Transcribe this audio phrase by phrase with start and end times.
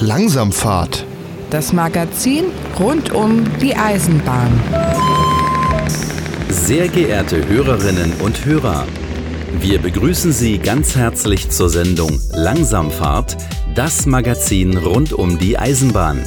[0.00, 1.06] Langsamfahrt.
[1.48, 2.44] Das Magazin
[2.78, 4.52] rund um die Eisenbahn.
[6.50, 8.84] Sehr geehrte Hörerinnen und Hörer,
[9.60, 13.38] wir begrüßen Sie ganz herzlich zur Sendung Langsamfahrt,
[13.74, 16.22] das Magazin rund um die Eisenbahn.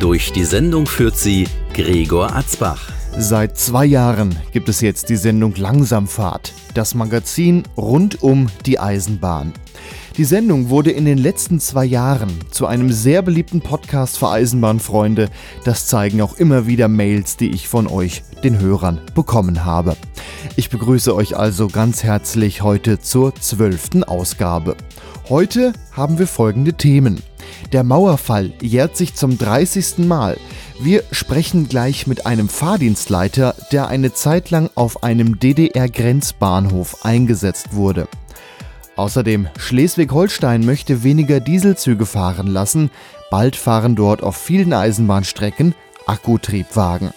[0.00, 2.90] Durch die Sendung führt sie Gregor Atzbach.
[3.16, 9.52] Seit zwei Jahren gibt es jetzt die Sendung Langsamfahrt, das Magazin rund um die Eisenbahn.
[10.16, 15.28] Die Sendung wurde in den letzten zwei Jahren zu einem sehr beliebten Podcast für Eisenbahnfreunde.
[15.64, 19.96] Das zeigen auch immer wieder Mails, die ich von euch, den Hörern, bekommen habe.
[20.54, 24.76] Ich begrüße euch also ganz herzlich heute zur zwölften Ausgabe.
[25.28, 27.20] Heute haben wir folgende Themen.
[27.72, 29.98] Der Mauerfall jährt sich zum 30.
[30.06, 30.36] Mal.
[30.78, 38.06] Wir sprechen gleich mit einem Fahrdienstleiter, der eine Zeit lang auf einem DDR-Grenzbahnhof eingesetzt wurde.
[38.96, 42.90] Außerdem Schleswig-Holstein möchte weniger Dieselzüge fahren lassen.
[43.30, 45.74] Bald fahren dort auf vielen Eisenbahnstrecken
[46.06, 47.12] Akkutriebwagen.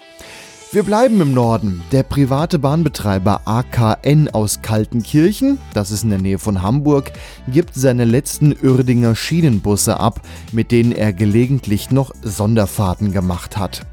[0.72, 1.82] Wir bleiben im Norden.
[1.92, 7.14] Der private Bahnbetreiber AKN aus Kaltenkirchen, das ist in der Nähe von Hamburg,
[7.48, 10.20] gibt seine letzten Uerdinger Schienenbusse ab,
[10.52, 13.86] mit denen er gelegentlich noch Sonderfahrten gemacht hat.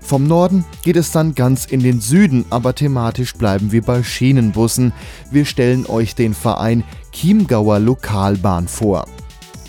[0.00, 4.92] Vom Norden geht es dann ganz in den Süden, aber thematisch bleiben wir bei Schienenbussen.
[5.32, 6.84] Wir stellen euch den Verein
[7.16, 9.06] Chiemgauer Lokalbahn vor.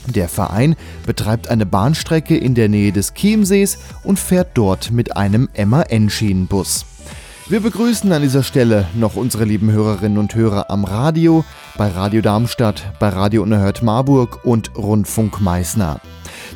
[0.06, 5.48] Der Verein betreibt eine Bahnstrecke in der Nähe des Chiemsees und fährt dort mit einem
[5.58, 6.86] MAN-Schienenbus.
[7.48, 11.45] Wir begrüßen an dieser Stelle noch unsere lieben Hörerinnen und Hörer am Radio,
[11.78, 16.02] bei Radio Darmstadt, bei Radio Unerhört Marburg und Rundfunk Meißner.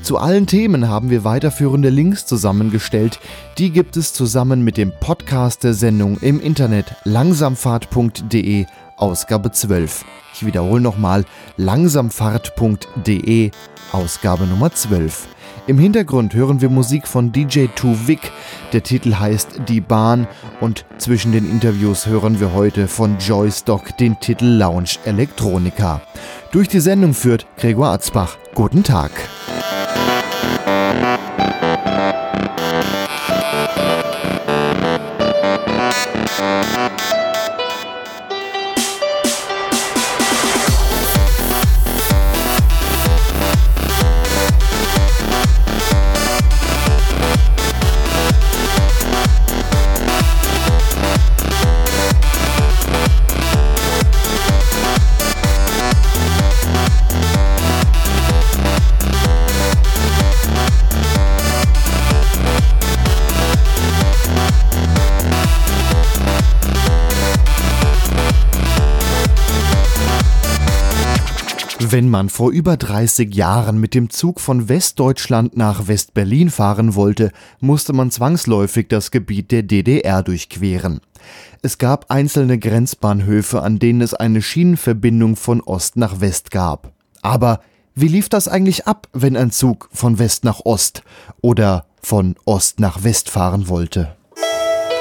[0.04, 3.20] Zu allen Themen haben wir weiterführende Links zusammengestellt.
[3.58, 8.66] Die gibt es zusammen mit dem Podcast der Sendung im Internet langsamfahrt.de
[9.02, 10.06] Ausgabe 12.
[10.34, 11.26] Ich wiederhole nochmal
[11.58, 13.52] langsamfahrt.de
[13.92, 15.28] Ausgabe Nummer 12.
[15.68, 18.32] Im Hintergrund hören wir Musik von DJ 2 Vic.
[18.74, 20.28] Der Titel heißt Die Bahn
[20.60, 26.02] und zwischen den Interviews hören wir heute von Joystock den Titel Lounge Electronica.
[26.52, 28.38] Durch die Sendung führt Gregor Atzbach.
[28.54, 29.12] Guten Tag.
[72.22, 77.32] Wenn man vor über 30 Jahren mit dem Zug von Westdeutschland nach Westberlin fahren wollte,
[77.62, 81.02] musste man zwangsläufig das Gebiet der DDR durchqueren.
[81.64, 86.92] Es gab einzelne Grenzbahnhöfe, an denen es eine Schienenverbindung von Ost nach West gab.
[87.24, 87.60] Aber
[87.96, 91.02] wie lief das eigentlich ab, wenn ein Zug von West nach Ost
[91.42, 94.16] oder von Ost nach West fahren wollte?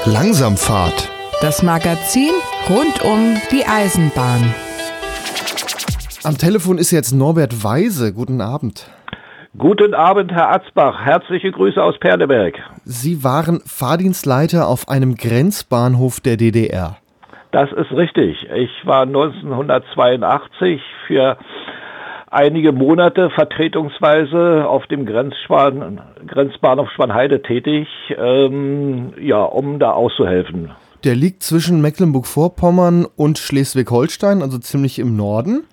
[0.05, 1.11] Langsamfahrt.
[1.39, 2.31] Das Magazin
[2.67, 4.55] rund um die Eisenbahn.
[6.23, 8.13] Am Telefon ist jetzt Norbert Weise.
[8.13, 8.87] Guten Abend.
[9.57, 11.03] Guten Abend, Herr Atzbach.
[11.03, 12.59] Herzliche Grüße aus Perleberg.
[12.85, 16.97] Sie waren Fahrdienstleiter auf einem Grenzbahnhof der DDR.
[17.51, 18.47] Das ist richtig.
[18.55, 21.37] Ich war 1982 für
[22.29, 30.71] einige Monate vertretungsweise auf dem Grenzspan Grenzbahnhof Schwanheide tätig, ähm, ja, um da auszuhelfen.
[31.03, 35.63] Der liegt zwischen Mecklenburg-Vorpommern und Schleswig-Holstein, also ziemlich im Norden.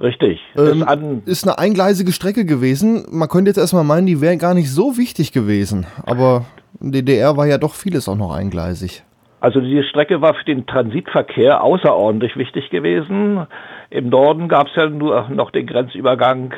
[0.00, 0.40] Richtig.
[0.56, 3.06] Ähm, ist eine eingleisige Strecke gewesen.
[3.10, 5.86] Man könnte jetzt erstmal meinen, die wäre gar nicht so wichtig gewesen.
[6.04, 6.44] Aber
[6.80, 9.02] in DDR war ja doch vieles auch noch eingleisig.
[9.40, 13.46] Also diese Strecke war für den Transitverkehr außerordentlich wichtig gewesen.
[13.90, 16.52] Im Norden gab es ja nur noch den Grenzübergang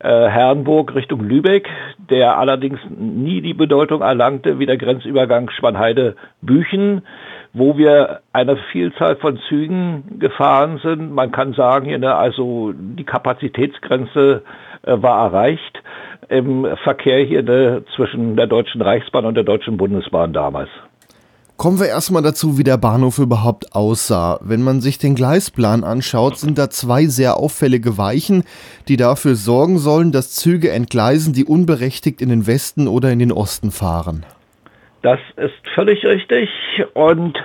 [0.00, 1.68] äh, Herrenburg Richtung Lübeck,
[2.10, 7.02] der allerdings nie die Bedeutung erlangte wie der Grenzübergang Schwanheide-Büchen
[7.52, 11.12] wo wir eine Vielzahl von Zügen gefahren sind.
[11.12, 14.42] Man kann sagen, ne, also die Kapazitätsgrenze
[14.82, 15.82] äh, war erreicht
[16.28, 20.68] im Verkehr hier ne, zwischen der Deutschen Reichsbahn und der Deutschen Bundesbahn damals.
[21.58, 24.38] Kommen wir erstmal dazu, wie der Bahnhof überhaupt aussah.
[24.42, 28.44] Wenn man sich den Gleisplan anschaut, sind da zwei sehr auffällige Weichen,
[28.86, 33.32] die dafür sorgen sollen, dass Züge entgleisen, die unberechtigt in den Westen oder in den
[33.32, 34.24] Osten fahren.
[35.02, 36.50] Das ist völlig richtig
[36.94, 37.38] und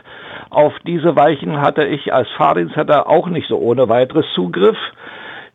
[0.50, 4.78] auf diese Weichen hatte ich als Fahrdienstleiter auch nicht so ohne weiteres Zugriff.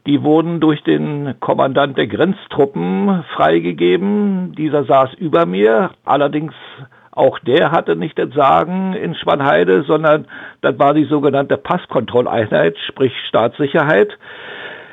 [0.06, 4.54] Die wurden durch den Kommandant der Grenztruppen freigegeben.
[4.56, 5.90] Dieser saß über mir.
[6.04, 6.54] Allerdings
[7.12, 10.26] auch der hatte nicht das Sagen in Schwanheide, sondern
[10.60, 14.16] das war die sogenannte Passkontrolleinheit, sprich Staatssicherheit.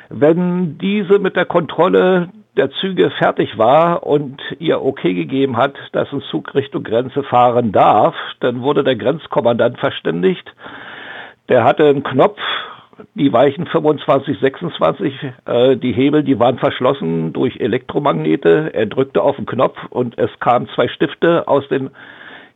[0.08, 6.10] Wenn diese mit der Kontrolle der Züge fertig war und ihr okay gegeben hat, dass
[6.12, 10.50] ein Zug Richtung Grenze fahren darf, dann wurde der Grenzkommandant verständigt.
[11.48, 12.40] Der hatte einen Knopf,
[13.14, 15.14] die Weichen 25, 26,
[15.44, 18.70] äh, die Hebel, die waren verschlossen durch Elektromagnete.
[18.72, 21.90] Er drückte auf den Knopf und es kamen zwei Stifte aus den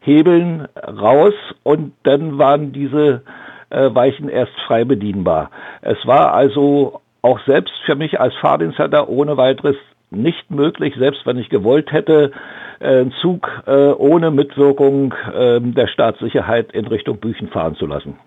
[0.00, 3.22] Hebeln raus und dann waren diese
[3.68, 5.50] äh, Weichen erst frei bedienbar.
[5.82, 9.76] Es war also auch selbst für mich als Fahrdienstleiter ohne weiteres
[10.10, 12.32] nicht möglich, selbst wenn ich gewollt hätte,
[12.80, 18.18] äh, einen Zug äh, ohne Mitwirkung ähm, der Staatssicherheit in Richtung Büchen fahren zu lassen.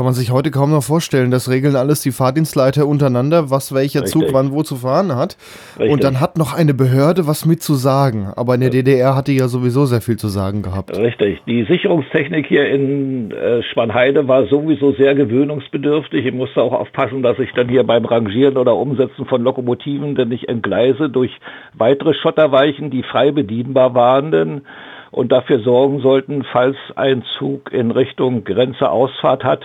[0.00, 1.30] Kann man sich heute kaum noch vorstellen.
[1.30, 4.22] Das regeln alles die Fahrdienstleiter untereinander, was welcher Richtig.
[4.22, 5.36] Zug wann wo zu fahren hat.
[5.78, 5.92] Richtig.
[5.92, 8.32] Und dann hat noch eine Behörde was mit zu sagen.
[8.34, 10.96] Aber in der DDR hatte ja sowieso sehr viel zu sagen gehabt.
[10.96, 11.42] Richtig.
[11.46, 16.24] Die Sicherungstechnik hier in äh, Schwanheide war sowieso sehr gewöhnungsbedürftig.
[16.24, 20.30] Ich musste auch aufpassen, dass ich dann hier beim Rangieren oder Umsetzen von Lokomotiven denn
[20.30, 21.32] nicht entgleise durch
[21.74, 24.32] weitere Schotterweichen, die frei bedienbar waren.
[24.32, 24.62] Denn
[25.10, 29.60] und dafür sorgen sollten, falls ein Zug in Richtung Grenze Ausfahrt hat,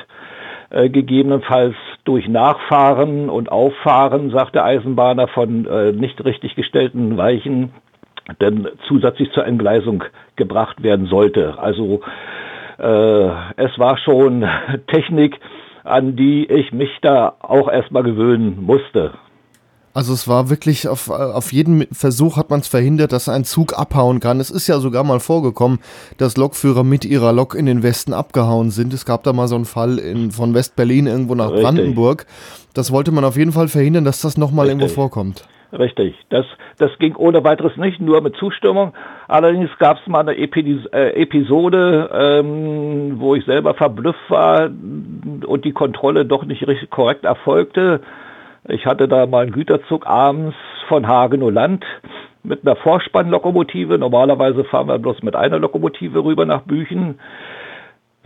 [0.76, 7.72] äh, gegebenenfalls durch Nachfahren und Auffahren, sagt der Eisenbahner, von äh, nicht richtig gestellten Weichen
[8.42, 10.04] denn zusätzlich zur Entgleisung
[10.36, 11.58] gebracht werden sollte.
[11.60, 12.02] Also
[12.78, 14.46] äh, es war schon
[14.88, 15.40] Technik,
[15.84, 19.14] an die ich mich da auch erstmal gewöhnen musste.
[19.96, 23.80] Also es war wirklich, auf, auf jeden Versuch hat man es verhindert, dass ein Zug
[23.80, 24.42] abhauen kann.
[24.42, 25.80] Es ist ja sogar mal vorgekommen,
[26.18, 28.94] dass Lokführer mit ihrer Lok in den Westen abgehauen sind.
[28.94, 31.64] Es gab da mal so einen Fall in, von West-Berlin irgendwo nach Richtig.
[31.64, 32.26] Brandenburg.
[32.74, 35.48] Das wollte man auf jeden Fall verhindern, dass das nochmal irgendwo vorkommt.
[35.72, 36.14] Richtig.
[36.28, 36.46] Das,
[36.78, 38.94] das ging ohne weiteres nicht, nur mit Zustimmung.
[39.30, 45.72] Allerdings gab es mal eine äh, Episode, ähm, wo ich selber verblüfft war und die
[45.72, 48.02] Kontrolle doch nicht richtig korrekt erfolgte.
[48.68, 50.56] Ich hatte da mal einen Güterzug abends
[50.88, 51.86] von Hagenow Land
[52.44, 54.00] mit einer Vorspannlokomotive.
[54.00, 57.20] Normalerweise fahren wir bloß mit einer Lokomotive rüber nach Büchen.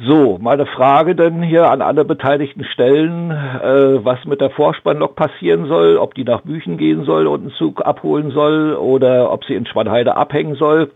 [0.02, 5.66] So, meine Frage denn hier an alle beteiligten Stellen, äh, was mit der Vorspannlok passieren
[5.66, 9.56] soll, ob die nach Büchen gehen soll und einen Zug abholen soll oder ob sie
[9.56, 10.92] in Schwanheide abhängen soll.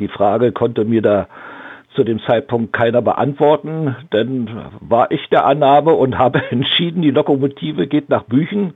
[0.00, 1.28] Die Frage konnte mir da
[1.94, 4.48] zu dem Zeitpunkt keiner beantworten, denn
[4.80, 8.74] war ich der Annahme und habe entschieden, die Lokomotive geht nach Büchen.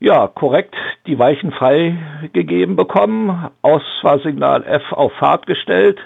[0.00, 0.76] Ja, korrekt,
[1.06, 5.98] die Weichen freigegeben bekommen, Ausfahrsignal F auf Fahrt gestellt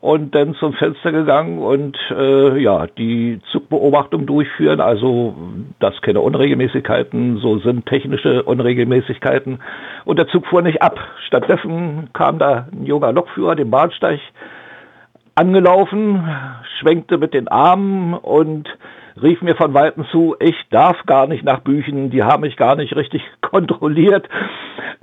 [0.00, 4.80] und dann zum Fenster gegangen und äh, ja, die Zugbeobachtung durchführen.
[4.80, 5.34] Also
[5.80, 9.60] das keine Unregelmäßigkeiten, so sind technische Unregelmäßigkeiten.
[10.04, 10.98] Und der Zug fuhr nicht ab.
[11.26, 14.20] Stattdessen kam da ein junger Lokführer den Bahnsteig
[15.38, 16.28] angelaufen,
[16.80, 18.68] schwenkte mit den Armen und
[19.22, 22.74] rief mir von Weitem zu, ich darf gar nicht nach Büchen, die haben mich gar
[22.76, 24.28] nicht richtig kontrolliert,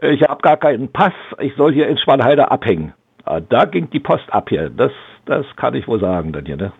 [0.01, 2.93] ich habe gar keinen Pass, ich soll hier in Schwanheide abhängen.
[3.23, 4.91] Ah, da ging die Post ab hier, das,
[5.25, 6.71] das kann ich wohl sagen dann hier, ne?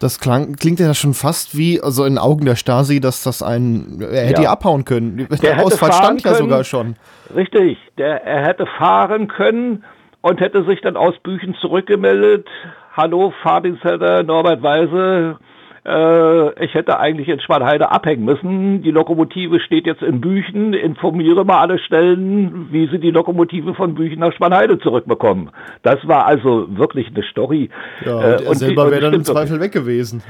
[0.00, 4.00] Das klang, klingt ja schon fast wie, also in Augen der Stasi, dass das ein,
[4.02, 4.50] er hätte ja.
[4.50, 5.28] abhauen können.
[5.30, 6.96] Der, der Ausfall stand können, ja sogar schon.
[7.34, 9.84] Richtig, der, er hätte fahren können
[10.20, 12.48] und hätte sich dann aus Büchen zurückgemeldet,
[12.96, 15.38] hallo, Fahrdienstleiter Norbert Weise,
[15.86, 18.82] äh, ich hätte eigentlich in Schwanheide abhängen müssen.
[18.82, 20.72] Die Lokomotive steht jetzt in Büchen.
[20.72, 25.50] Informiere mal alle Stellen, wie sie die Lokomotive von Büchen nach Schwanheide zurückbekommen.
[25.82, 27.68] Das war also wirklich eine Story.
[28.06, 30.22] Ja, und, äh, und selber wäre dann im Zweifel weg gewesen.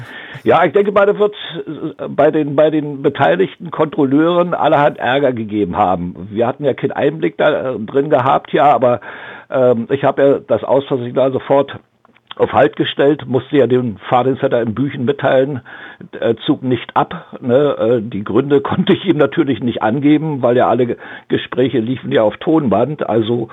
[0.43, 1.37] Ja, ich denke da wird
[2.09, 6.29] bei den, bei den beteiligten Kontrolleuren allerhand Ärger gegeben haben.
[6.31, 9.01] Wir hatten ja keinen Einblick da drin gehabt, ja, aber
[9.51, 11.79] ähm, ich habe ja das Ausfallsignal sofort
[12.37, 15.61] auf Halt gestellt, musste ja dem Fahrdienstleiter in Büchen mitteilen,
[16.19, 17.39] äh, Zug nicht ab.
[17.41, 17.77] Ne?
[17.79, 20.97] Äh, die Gründe konnte ich ihm natürlich nicht angeben, weil ja alle
[21.29, 23.49] Gespräche liefen ja auf Tonband, also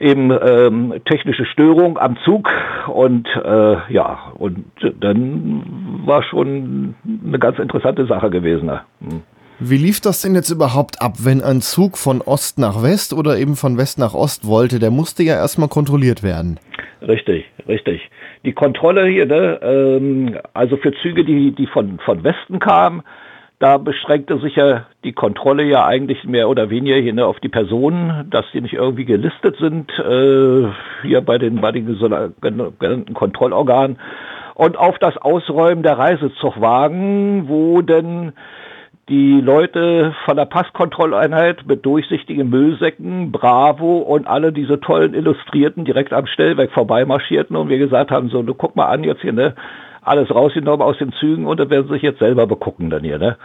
[0.00, 2.48] eben ähm, technische Störung am Zug
[2.88, 4.64] und äh, ja, und
[5.00, 6.94] dann war schon
[7.26, 8.66] eine ganz interessante Sache gewesen.
[8.66, 8.80] Ne?
[9.00, 9.22] Hm.
[9.60, 13.38] Wie lief das denn jetzt überhaupt ab, wenn ein Zug von Ost nach West oder
[13.38, 14.80] eben von West nach Ost wollte?
[14.80, 16.58] Der musste ja erstmal kontrolliert werden.
[17.06, 18.10] Richtig, richtig.
[18.44, 23.02] Die Kontrolle hier, ne, ähm, also für Züge, die, die von, von Westen kamen,
[23.58, 27.48] da beschränkte sich ja die Kontrolle ja eigentlich mehr oder weniger hier ne, auf die
[27.48, 30.68] Personen, dass die nicht irgendwie gelistet sind äh,
[31.02, 31.86] hier bei den, bei den
[32.40, 33.98] genannten Kontrollorganen
[34.54, 38.32] und auf das Ausräumen der Reisezugwagen, wo denn
[39.08, 46.12] die Leute von der Passkontrolleinheit mit durchsichtigen Müllsäcken, Bravo und alle diese tollen Illustrierten direkt
[46.12, 49.54] am Stellwerk vorbeimarschierten und wir gesagt haben, so, du guck mal an jetzt hier, ne,
[50.00, 53.18] alles rausgenommen aus den Zügen und dann werden sie sich jetzt selber begucken dann hier,
[53.18, 53.36] ne.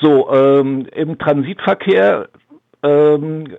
[0.00, 2.28] So, ähm, im Transitverkehr,
[2.82, 3.56] ähm,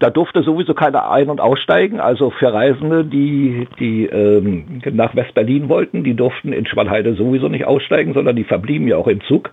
[0.00, 2.00] da durfte sowieso keiner ein- und aussteigen.
[2.00, 7.66] Also für Reisende, die, die ähm, nach West-Berlin wollten, die durften in Schwalheide sowieso nicht
[7.66, 9.50] aussteigen, sondern die verblieben ja auch im Zug.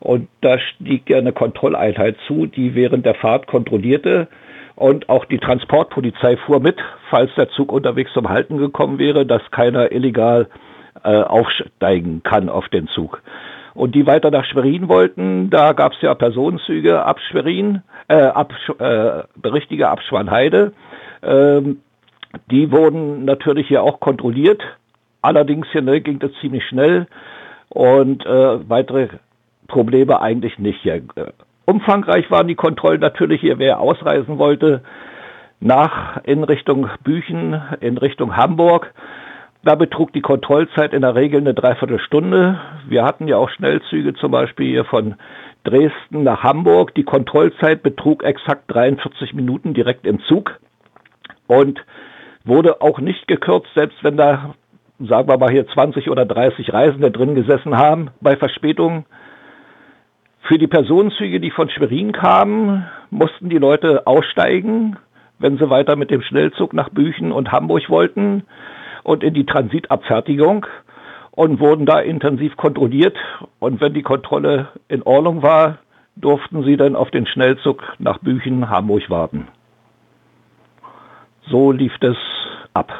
[0.00, 4.28] Und da stieg ja eine Kontrolleinheit zu, die während der Fahrt kontrollierte.
[4.76, 6.78] Und auch die Transportpolizei fuhr mit,
[7.10, 10.48] falls der Zug unterwegs zum Halten gekommen wäre, dass keiner illegal
[11.04, 13.22] äh, aufsteigen kann auf den Zug.
[13.74, 18.52] Und die weiter nach Schwerin wollten, da gab es ja Personenzüge ab Schwerin, äh, ab,
[18.78, 20.72] äh, richtige ab Schwanheide.
[21.22, 21.80] Ähm,
[22.50, 24.62] die wurden natürlich hier auch kontrolliert.
[25.22, 27.06] Allerdings hier ne, ging das ziemlich schnell
[27.68, 29.08] und äh, weitere
[29.68, 30.80] Probleme eigentlich nicht.
[30.82, 30.96] Hier.
[31.16, 31.32] Äh,
[31.64, 34.82] umfangreich waren die Kontrollen natürlich hier, wer ausreisen wollte,
[35.60, 38.92] nach in Richtung Büchen, in Richtung Hamburg.
[39.62, 42.60] Da betrug die Kontrollzeit in der Regel eine Dreiviertelstunde.
[42.86, 45.14] Wir hatten ja auch Schnellzüge zum Beispiel hier von
[45.64, 46.94] Dresden nach Hamburg.
[46.94, 50.60] Die Kontrollzeit betrug exakt 43 Minuten direkt im Zug
[51.46, 51.82] und
[52.44, 54.54] wurde auch nicht gekürzt, selbst wenn da,
[54.98, 59.06] sagen wir mal hier 20 oder 30 Reisende drin gesessen haben bei Verspätungen.
[60.46, 64.98] Für die Personenzüge, die von Schwerin kamen, mussten die Leute aussteigen,
[65.38, 68.42] wenn sie weiter mit dem Schnellzug nach Büchen und Hamburg wollten
[69.04, 70.66] und in die Transitabfertigung
[71.30, 73.16] und wurden da intensiv kontrolliert.
[73.58, 75.78] Und wenn die Kontrolle in Ordnung war,
[76.14, 79.48] durften sie dann auf den Schnellzug nach Büchen, Hamburg warten.
[81.46, 82.16] So lief das
[82.74, 82.92] ab.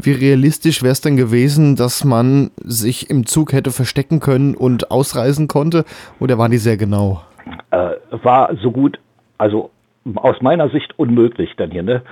[0.00, 4.92] Wie realistisch wäre es denn gewesen, dass man sich im Zug hätte verstecken können und
[4.92, 5.84] ausreisen konnte?
[6.20, 7.22] Oder waren die sehr genau?
[7.70, 7.90] Äh,
[8.22, 9.00] war so gut,
[9.38, 9.70] also
[10.14, 11.82] aus meiner Sicht unmöglich dann hier.
[11.82, 12.02] Ne?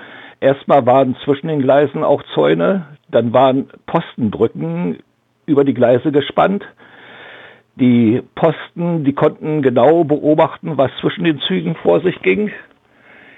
[0.41, 4.99] Erstmal waren zwischen den Gleisen auch Zäune, dann waren Postenbrücken
[5.47, 6.65] über die Gleise gespannt.
[7.77, 12.51] Die Posten, die konnten genau beobachten, was zwischen den Zügen vor sich ging.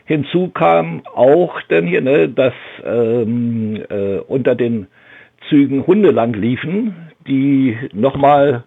[0.09, 4.87] Hinzu kam auch denn hier, ne, dass ähm, äh, unter den
[5.51, 8.65] Zügen Hunde lang liefen, die nochmal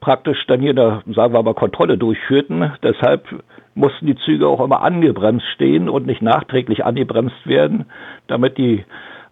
[0.00, 2.72] praktisch dann hier eine, sagen wir mal, Kontrolle durchführten.
[2.82, 3.28] Deshalb
[3.76, 7.86] mussten die Züge auch immer angebremst stehen und nicht nachträglich angebremst werden,
[8.26, 8.84] damit die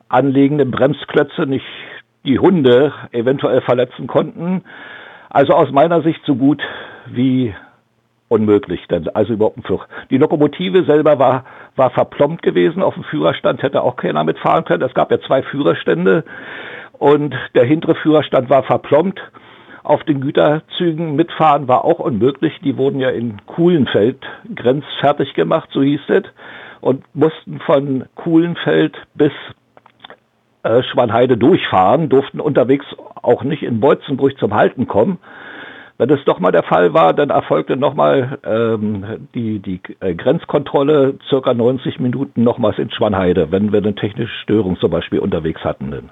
[0.09, 1.66] anliegenden Bremsklötze nicht
[2.25, 4.62] die Hunde eventuell verletzen konnten.
[5.30, 6.62] Also aus meiner Sicht so gut
[7.07, 7.52] wie
[8.31, 9.87] unmöglich, denn also überhaupt ein Fluch.
[10.09, 11.45] Die Lokomotive selber war,
[11.77, 14.85] war verplombt gewesen, auf dem Führerstand hätte auch keiner mitfahren können.
[14.85, 16.25] Es gab ja zwei Führerstände
[16.93, 19.21] und der hintere Führerstand war verplombt.
[19.83, 22.53] Auf den Güterzügen mitfahren war auch unmöglich.
[22.63, 24.19] Die wurden ja in Kuhlenfeld
[24.55, 26.25] grenzfertig gemacht, so hieß es,
[26.81, 29.33] und mussten von Kuhlenfeld bis
[30.63, 32.87] äh, Schwanheide durchfahren, durften unterwegs
[33.23, 35.19] auch nicht in Beutzenbrüch zum Halten kommen.
[36.00, 41.19] Wenn das doch mal der Fall war, dann erfolgte nochmal ähm, die, die äh, Grenzkontrolle
[41.28, 46.09] circa 90 Minuten nochmals in Schwanheide, wenn wir eine technische Störung zum Beispiel unterwegs hatten.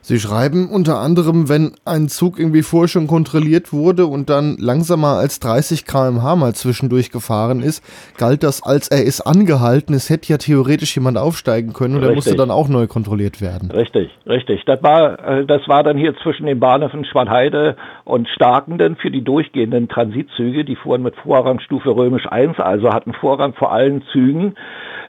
[0.00, 5.18] Sie schreiben unter anderem, wenn ein Zug irgendwie vorher schon kontrolliert wurde und dann langsamer
[5.18, 7.82] als 30 km/h mal zwischendurch gefahren ist,
[8.16, 9.94] galt das als er ist angehalten.
[9.94, 13.70] Es hätte ja theoretisch jemand aufsteigen können und er musste dann auch neu kontrolliert werden.
[13.70, 14.64] Richtig, richtig.
[14.64, 19.22] Das war, äh, das war dann hier zwischen den Bahnhöfen Schwanheide und Starkenden für die
[19.22, 20.64] durchgehenden Transitzüge.
[20.64, 24.54] Die fuhren mit Vorrangstufe römisch 1, also hatten Vorrang vor allen Zügen.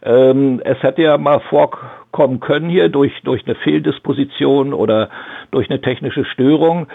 [0.01, 5.09] Ähm, es hätte ja mal vorkommen können hier durch, durch eine Fehldisposition oder
[5.51, 6.87] durch eine technische Störung.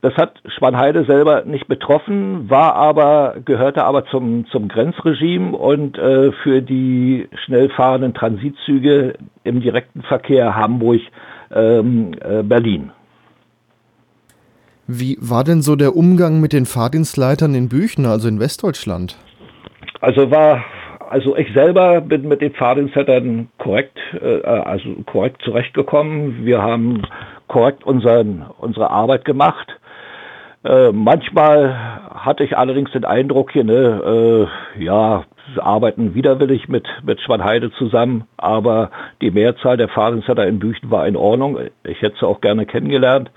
[0.00, 6.32] Das hat Schwanheide selber nicht betroffen, war aber, gehörte aber zum, zum Grenzregime und äh,
[6.42, 9.14] für die schnell fahrenden Transitzüge
[9.44, 11.00] im direkten Verkehr Hamburg,
[11.54, 12.90] ähm, äh, Berlin.
[14.88, 19.16] Wie war denn so der Umgang mit den Fahrdienstleitern in Büchen, also in Westdeutschland?
[20.00, 20.64] Also war
[21.12, 26.46] also ich selber bin mit den Fahrdienstleitern korrekt, äh, also korrekt zurechtgekommen.
[26.46, 27.02] Wir haben
[27.48, 29.68] korrekt unseren, unsere Arbeit gemacht.
[30.64, 31.74] Äh, manchmal
[32.14, 35.24] hatte ich allerdings den Eindruck hier, ne, äh, ja,
[35.58, 38.90] arbeiten widerwillig mit, mit Schwanheide zusammen, aber
[39.20, 41.58] die Mehrzahl der Fahrdienstleiter in Büchen war in Ordnung.
[41.84, 43.30] Ich hätte sie auch gerne kennengelernt.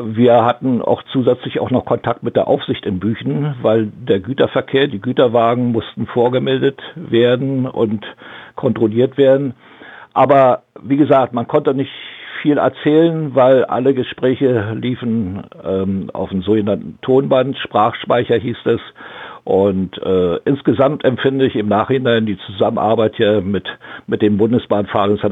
[0.00, 4.86] Wir hatten auch zusätzlich auch noch Kontakt mit der Aufsicht in Büchen, weil der Güterverkehr,
[4.86, 8.06] die Güterwagen mussten vorgemeldet werden und
[8.54, 9.54] kontrolliert werden.
[10.14, 11.90] Aber wie gesagt, man konnte nicht
[12.42, 18.80] viel erzählen, weil alle Gespräche liefen ähm, auf dem sogenannten Tonband, Sprachspeicher hieß es.
[19.48, 23.64] Und äh, insgesamt empfinde ich im Nachhinein die Zusammenarbeit hier mit,
[24.06, 25.24] mit dem Bundesbahnfahrdienst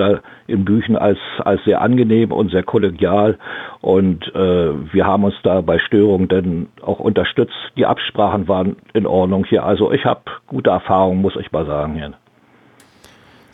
[0.46, 3.36] in Büchen als, als sehr angenehm und sehr kollegial.
[3.82, 7.52] Und äh, wir haben uns da bei Störungen dann auch unterstützt.
[7.76, 9.64] Die Absprachen waren in Ordnung hier.
[9.64, 12.14] Also ich habe gute Erfahrungen, muss ich mal sagen hier.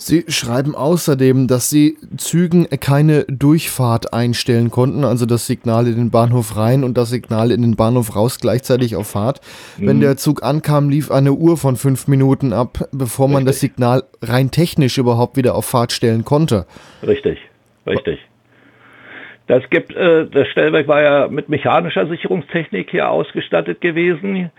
[0.06, 6.10] Sie schreiben außerdem, dass Sie Zügen keine Durchfahrt einstellen konnten, also das Signal in den
[6.10, 9.40] Bahnhof rein und das Signal in den Bahnhof raus gleichzeitig auf Fahrt.
[9.78, 9.86] Mhm.
[9.86, 14.04] Wenn der Zug ankam, lief eine Uhr von fünf Minuten ab, bevor man das Signal
[14.20, 16.66] rein technisch überhaupt wieder auf Fahrt stellen konnte.
[17.06, 17.38] Richtig,
[17.86, 18.18] richtig.
[19.46, 24.50] Das gibt, äh, das Stellwerk war ja mit mechanischer Sicherungstechnik hier ausgestattet gewesen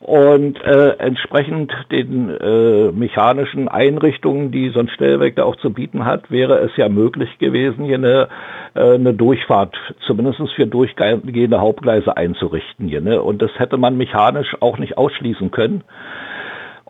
[0.00, 6.04] und äh, entsprechend den äh, mechanischen Einrichtungen, die so ein Stellwerk da auch zu bieten
[6.04, 8.28] hat, wäre es ja möglich gewesen, hier eine,
[8.74, 13.00] äh, eine Durchfahrt, zumindest für durchgehende Hauptgleise einzurichten hier.
[13.00, 13.22] Ne?
[13.22, 15.84] Und das hätte man mechanisch auch nicht ausschließen können.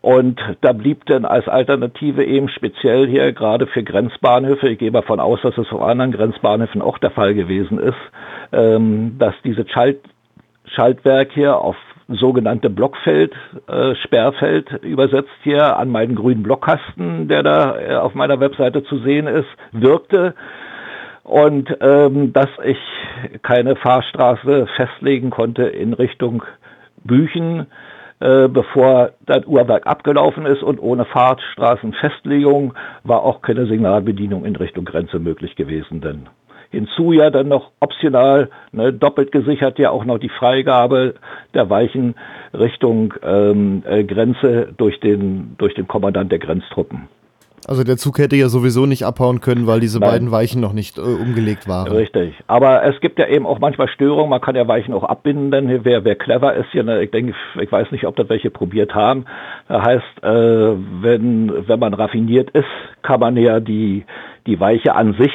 [0.03, 5.21] Und da blieb dann als Alternative eben speziell hier gerade für Grenzbahnhöfe, ich gehe davon
[5.21, 7.95] aus, dass es auf anderen Grenzbahnhöfen auch der Fall gewesen ist,
[8.53, 10.01] ähm, dass diese Schalt
[10.75, 11.77] Schaltwerk hier auf
[12.09, 13.33] sogenannte Blockfeld,
[13.69, 18.99] äh, Sperrfeld übersetzt hier an meinen grünen Blockkasten, der da äh, auf meiner Webseite zu
[18.99, 20.35] sehen ist, wirkte.
[21.23, 22.79] Und ähm, dass ich
[23.43, 26.43] keine Fahrstraße festlegen konnte in Richtung
[27.05, 27.67] Büchen,
[28.23, 34.85] äh, bevor das Uhrwerk abgelaufen ist und ohne Fahrstraßenfestlegung war auch keine Signalbedienung in Richtung
[34.85, 36.29] Grenze möglich gewesen, denn
[36.71, 41.15] Hinzu ja dann noch optional, ne, doppelt gesichert ja auch noch die Freigabe
[41.53, 42.15] der Weichen
[42.55, 47.09] Richtung ähm, äh, Grenze durch den, durch den Kommandant der Grenztruppen.
[47.69, 50.11] Also der Zug hätte ja sowieso nicht abhauen können, weil diese Nein.
[50.11, 51.93] beiden Weichen noch nicht äh, umgelegt waren.
[51.93, 52.35] Richtig.
[52.49, 54.31] Aber es gibt ja eben auch manchmal Störungen.
[54.31, 57.35] Man kann ja Weichen auch abbinden, denn wer, wer clever ist, ja, ne, ich denke,
[57.61, 59.27] ich weiß nicht, ob das welche probiert haben.
[59.69, 62.65] Das heißt, äh, wenn, wenn man raffiniert ist,
[63.03, 64.05] kann man ja die,
[64.47, 65.33] die Weiche an sich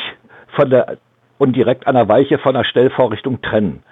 [0.56, 0.98] von der
[1.38, 3.84] und direkt an der Weiche von der Stellvorrichtung trennen.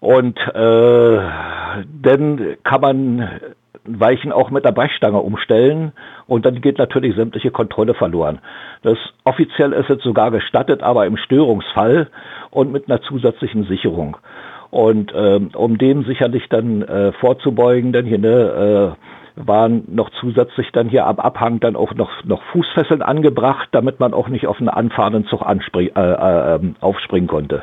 [0.00, 1.18] Und äh,
[2.02, 3.28] dann kann man
[3.88, 5.92] Weichen auch mit der Brechstange umstellen
[6.26, 8.40] und dann geht natürlich sämtliche Kontrolle verloren.
[8.82, 12.08] Das offiziell ist es sogar gestattet, aber im Störungsfall
[12.50, 14.16] und mit einer zusätzlichen Sicherung.
[14.70, 20.70] Und ähm, um dem sicherlich dann äh, vorzubeugen, denn hier ne, äh, waren noch zusätzlich
[20.72, 24.58] dann hier am Abhang dann auch noch, noch Fußfesseln angebracht, damit man auch nicht auf
[24.58, 27.62] einen anfahrenden Zug äh, äh, ähm, aufspringen konnte.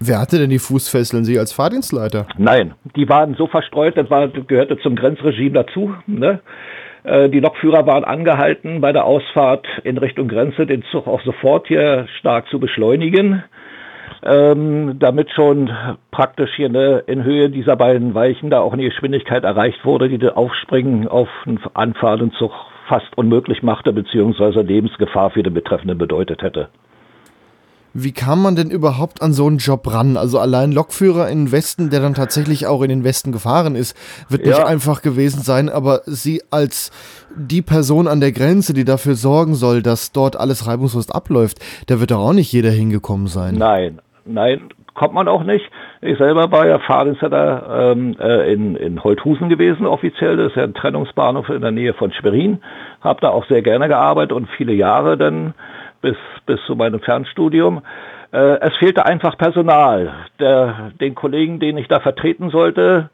[0.00, 1.24] Wer hatte denn die Fußfesseln?
[1.24, 2.26] Sie als Fahrdienstleiter?
[2.36, 5.94] Nein, die waren so verstreut, das, war, das gehörte zum Grenzregime dazu.
[6.06, 6.40] Ne?
[7.04, 11.66] Äh, die Lokführer waren angehalten, bei der Ausfahrt in Richtung Grenze den Zug auch sofort
[11.68, 13.42] hier stark zu beschleunigen
[14.22, 15.70] ähm, damit schon
[16.10, 20.18] praktisch hier ne, in Höhe dieser beiden Weichen da auch eine Geschwindigkeit erreicht wurde, die
[20.18, 22.52] das Aufspringen auf einen anfahrenden Zug
[22.88, 26.68] fast unmöglich machte, beziehungsweise Lebensgefahr für den Betreffenden bedeutet hätte.
[27.94, 30.16] Wie kam man denn überhaupt an so einen Job ran?
[30.16, 33.96] Also allein Lokführer in den Westen, der dann tatsächlich auch in den Westen gefahren ist,
[34.28, 34.66] wird nicht ja.
[34.66, 36.90] einfach gewesen sein, aber Sie als
[37.36, 42.00] die Person an der Grenze, die dafür sorgen soll, dass dort alles reibungslos abläuft, da
[42.00, 43.54] wird doch auch nicht jeder hingekommen sein.
[43.54, 45.64] Nein, Nein, kommt man auch nicht.
[46.02, 50.36] Ich selber war ja Fahrdienstleiter ähm, äh, in, in Holthusen gewesen offiziell.
[50.36, 52.58] Das ist ja ein Trennungsbahnhof in der Nähe von Schwerin.
[53.00, 55.54] Habe da auch sehr gerne gearbeitet und viele Jahre dann
[56.00, 57.82] bis, bis zu meinem Fernstudium.
[58.32, 60.12] Äh, es fehlte einfach Personal.
[60.38, 63.10] Der, den Kollegen, den ich da vertreten sollte,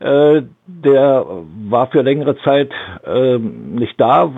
[0.00, 1.24] äh, der
[1.68, 2.70] war für längere Zeit
[3.06, 4.32] äh, nicht da,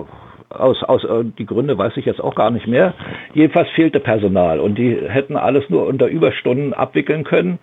[0.50, 2.94] aus, aus äh, die Gründe weiß ich jetzt auch gar nicht mehr.
[3.34, 7.58] Jedenfalls fehlte Personal und die hätten alles nur unter Überstunden abwickeln können.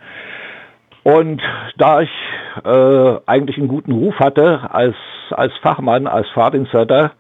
[1.03, 1.41] Und
[1.77, 2.11] da ich
[2.63, 4.95] äh, eigentlich einen guten Ruf hatte als,
[5.31, 7.11] als Fachmann, als Fahrdienstleiter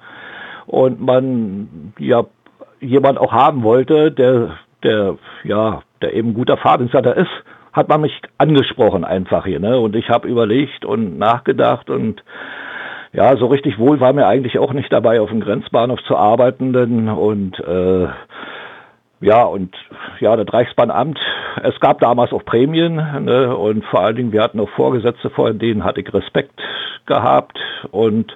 [0.67, 2.23] und man ja
[2.83, 7.31] jemand auch haben wollte, der, der, ja, der eben guter Fahrdienstleiter ist,
[7.71, 9.59] hat man mich angesprochen einfach hier.
[9.59, 9.79] Ne?
[9.79, 12.23] Und ich habe überlegt und nachgedacht und
[13.13, 16.73] ja, so richtig wohl war mir eigentlich auch nicht dabei, auf dem Grenzbahnhof zu arbeiten,
[16.73, 18.07] denn und äh,
[19.21, 19.73] ja, und
[20.19, 21.19] ja, das Reichsbahnamt,
[21.63, 25.53] es gab damals auch Prämien ne, und vor allen Dingen, wir hatten auch Vorgesetzte, vor
[25.53, 26.59] denen hatte ich Respekt
[27.05, 27.57] gehabt
[27.91, 28.35] und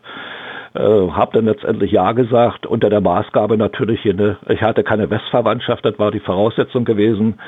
[0.78, 5.84] äh, habe dann letztendlich Ja gesagt, unter der Maßgabe natürlich, ne, ich hatte keine Westverwandtschaft,
[5.86, 7.40] das war die Voraussetzung gewesen.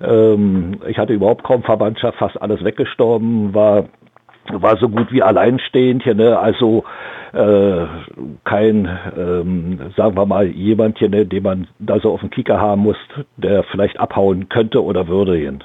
[0.00, 3.84] Ähm, ich hatte überhaupt kaum Verwandtschaft, fast alles weggestorben, war
[4.52, 6.38] war so gut wie alleinstehend hier, ne?
[6.38, 6.84] also
[7.32, 7.86] äh,
[8.44, 12.60] kein, ähm, sagen wir mal, jemand hier, ne, den man da so auf dem Kicker
[12.60, 12.96] haben muss,
[13.36, 15.64] der vielleicht abhauen könnte oder würde hin.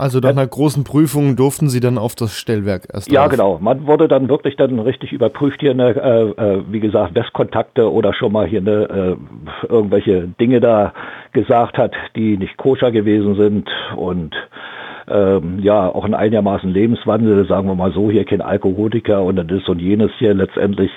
[0.00, 3.30] Also nach einer großen Prüfung durften Sie dann auf das Stellwerk erst Ja, drauf.
[3.30, 3.58] genau.
[3.60, 8.14] Man wurde dann wirklich dann richtig überprüft hier, ne, äh, äh, wie gesagt, Westkontakte oder
[8.14, 9.16] schon mal hier ne,
[9.62, 10.94] äh, irgendwelche Dinge da
[11.32, 14.34] gesagt hat, die nicht koscher gewesen sind und
[15.06, 19.68] ähm, ja, auch ein einigermaßen Lebenswandel, sagen wir mal so, hier kein Alkoholiker und das
[19.68, 20.32] und jenes hier.
[20.34, 20.90] Letztendlich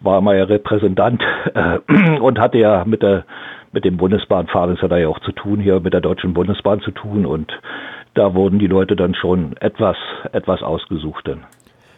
[0.00, 1.22] war man ja Repräsentant
[1.54, 1.78] äh,
[2.20, 3.24] und hatte ja mit der
[3.72, 6.80] mit dem Bundesbahnfahren ist ja da ja auch zu tun, hier mit der Deutschen Bundesbahn
[6.80, 7.52] zu tun und
[8.14, 9.96] da wurden die Leute dann schon etwas,
[10.32, 11.26] etwas ausgesucht.
[11.26, 11.44] Denn.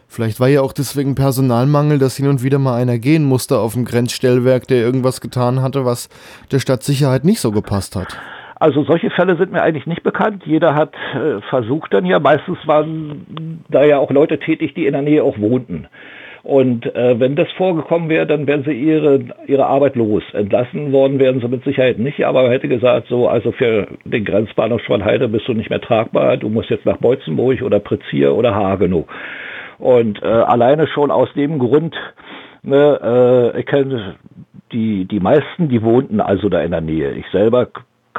[0.09, 3.75] Vielleicht war ja auch deswegen Personalmangel, dass hin und wieder mal einer gehen musste auf
[3.75, 6.09] dem Grenzstellwerk, der irgendwas getan hatte, was
[6.51, 8.19] der Stadtsicherheit nicht so gepasst hat.
[8.57, 10.43] Also solche Fälle sind mir eigentlich nicht bekannt.
[10.45, 12.19] Jeder hat äh, versucht dann ja.
[12.19, 15.87] Meistens waren da ja auch Leute tätig, die in der Nähe auch wohnten.
[16.43, 20.23] Und äh, wenn das vorgekommen wäre, dann wären sie ihre, ihre Arbeit los.
[20.33, 24.25] Entlassen worden wären sie mit Sicherheit nicht, aber man hätte gesagt, so, also für den
[24.25, 28.55] Grenzbahnhof Schwanheide bist du nicht mehr tragbar, du musst jetzt nach Beutzenburg oder Prezier oder
[28.55, 29.05] Hagenow.
[29.79, 31.95] Und äh, alleine schon aus dem Grund,
[32.63, 34.17] ne, äh, ich kenne
[34.73, 37.13] die, die meisten, die wohnten also da in der Nähe.
[37.13, 37.69] Ich selber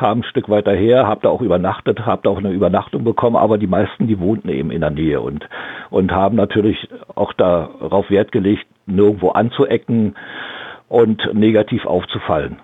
[0.01, 3.35] kam ein Stück weiter her, habe da auch übernachtet, habe da auch eine Übernachtung bekommen,
[3.35, 5.47] aber die meisten, die wohnten eben in der Nähe und,
[5.91, 10.15] und haben natürlich auch darauf Wert gelegt, nirgendwo anzuecken
[10.89, 12.57] und negativ aufzufallen.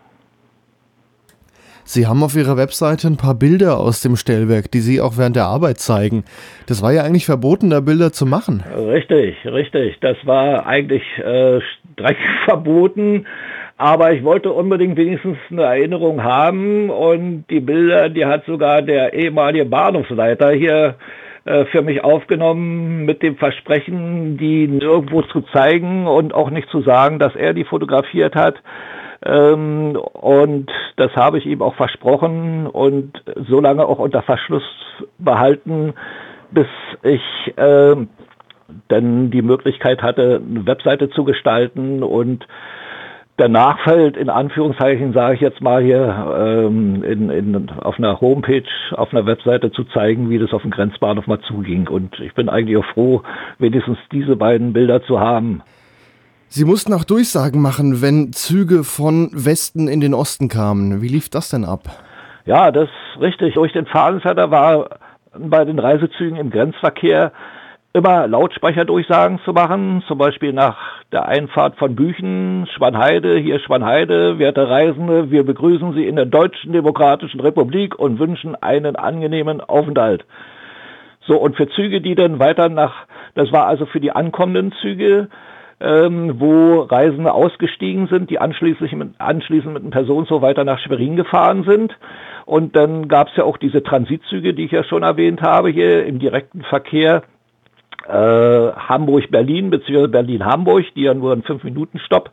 [1.84, 5.36] Sie haben auf Ihrer Webseite ein paar Bilder aus dem Stellwerk, die Sie auch während
[5.36, 6.24] der Arbeit zeigen.
[6.66, 8.64] Das war ja eigentlich verboten, da Bilder zu machen.
[8.76, 10.00] Richtig, richtig.
[10.02, 13.28] Das war eigentlich äh, streng verboten.
[13.78, 19.14] Aber ich wollte unbedingt wenigstens eine Erinnerung haben und die Bilder, die hat sogar der
[19.14, 20.96] ehemalige Bahnhofsleiter hier
[21.46, 26.82] äh, für mich aufgenommen mit dem Versprechen, die nirgendwo zu zeigen und auch nicht zu
[26.82, 28.56] sagen, dass er die fotografiert hat.
[29.24, 34.64] Ähm, und das habe ich ihm auch versprochen und so lange auch unter Verschluss
[35.20, 35.94] behalten,
[36.50, 36.68] bis
[37.04, 37.22] ich
[37.58, 37.96] äh,
[38.88, 42.46] dann die Möglichkeit hatte, eine Webseite zu gestalten und
[43.38, 48.64] der Nachfeld, in Anführungszeichen sage ich jetzt mal hier, ähm, in, in, auf einer Homepage,
[48.92, 51.88] auf einer Webseite zu zeigen, wie das auf dem Grenzbahnhof mal zuging.
[51.88, 53.22] Und ich bin eigentlich auch froh,
[53.60, 55.62] wenigstens diese beiden Bilder zu haben.
[56.50, 61.02] Sie mussten auch Durchsagen machen, wenn Züge von Westen in den Osten kamen.
[61.02, 61.82] Wie lief das denn ab?
[62.46, 63.54] Ja, das ist richtig.
[63.56, 64.90] Durch den Fahrdienstleiter war
[65.38, 67.34] bei den Reisezügen im Grenzverkehr
[67.94, 70.78] immer Lautsprecherdurchsagen zu machen, zum Beispiel nach
[71.12, 76.74] der Einfahrt von Büchen, Schwanheide, hier Schwanheide, werte Reisende, wir begrüßen Sie in der Deutschen
[76.74, 80.26] Demokratischen Republik und wünschen einen angenehmen Aufenthalt.
[81.22, 85.30] So, und für Züge, die dann weiter nach, das war also für die ankommenden Züge,
[85.80, 91.16] ähm, wo Reisende ausgestiegen sind, die anschließend mit, anschließend mit einem Personenzug weiter nach Schwerin
[91.16, 91.96] gefahren sind.
[92.46, 96.06] Und dann gab es ja auch diese Transitzüge, die ich ja schon erwähnt habe, hier
[96.06, 97.24] im direkten Verkehr
[98.08, 100.08] äh, Hamburg-Berlin bzw.
[100.08, 102.32] Berlin-Hamburg, die ja nur einen 5-Minuten-Stopp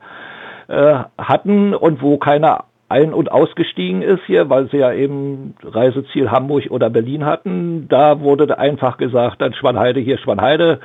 [0.69, 6.31] äh, hatten und wo keiner ein- und ausgestiegen ist hier, weil sie ja eben Reiseziel
[6.31, 7.89] Hamburg oder Berlin hatten.
[7.89, 10.81] Da wurde einfach gesagt, dann Schwanheide hier, Schwanheide.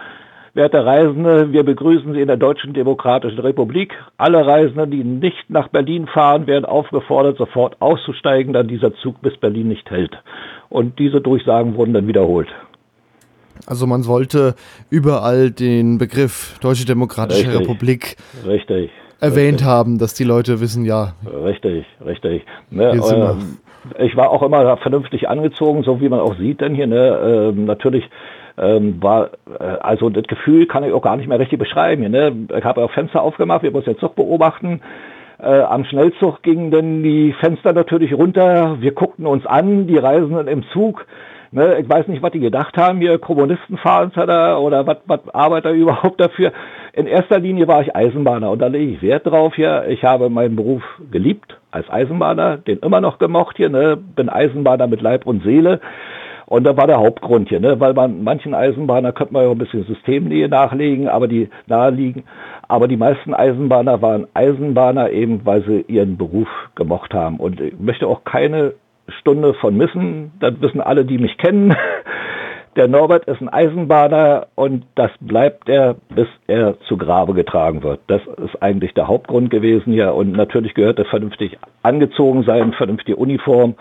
[0.55, 3.93] Werte Reisende, wir begrüßen Sie in der Deutschen Demokratischen Republik.
[4.17, 9.37] Alle Reisenden, die nicht nach Berlin fahren, werden aufgefordert, sofort auszusteigen, da dieser Zug bis
[9.37, 10.17] Berlin nicht hält.
[10.69, 12.49] Und diese Durchsagen wurden dann wiederholt.
[13.65, 14.55] Also man sollte
[14.89, 19.67] überall den Begriff Deutsche Demokratische richtig, Republik richtig, erwähnt richtig.
[19.67, 21.13] haben, dass die Leute wissen, ja.
[21.25, 22.45] Richtig, richtig.
[22.69, 26.87] Ne, äh, ich war auch immer vernünftig angezogen, so wie man auch sieht, denn hier
[26.87, 28.09] ne, äh, natürlich
[28.57, 32.01] ähm, war äh, also das Gefühl kann ich auch gar nicht mehr richtig beschreiben.
[32.01, 32.47] Hier, ne?
[32.57, 34.81] Ich habe auch Fenster aufgemacht, wir mussten den Zug beobachten.
[35.41, 38.77] Äh, am Schnellzug gingen dann die Fenster natürlich runter.
[38.81, 41.05] Wir guckten uns an, die Reisenden im Zug.
[41.51, 45.71] Ne, ich weiß nicht, was die gedacht haben, hier Kommunisten fahren oder was, was Arbeiter
[45.71, 46.51] überhaupt dafür.
[46.93, 49.85] In erster Linie war ich Eisenbahner und da lege ich Wert drauf hier.
[49.87, 54.87] Ich habe meinen Beruf geliebt als Eisenbahner, den immer noch gemocht hier, ne, bin Eisenbahner
[54.87, 55.79] mit Leib und Seele.
[56.49, 57.79] Und da war der Hauptgrund hier, ne?
[57.79, 62.23] weil man manchen Eisenbahner könnte man ja ein bisschen Systemnähe nachlegen, aber die naheliegen.
[62.67, 67.37] Aber die meisten Eisenbahner waren Eisenbahner eben, weil sie ihren Beruf gemocht haben.
[67.37, 68.73] Und ich möchte auch keine
[69.11, 70.31] Stunde von Missen.
[70.39, 71.75] Das wissen alle, die mich kennen.
[72.75, 77.99] Der Norbert ist ein Eisenbahner und das bleibt er, bis er zu Grabe getragen wird.
[78.07, 80.13] Das ist eigentlich der Hauptgrund gewesen hier.
[80.13, 83.75] Und natürlich gehört er vernünftig angezogen sein, vernünftige Uniform.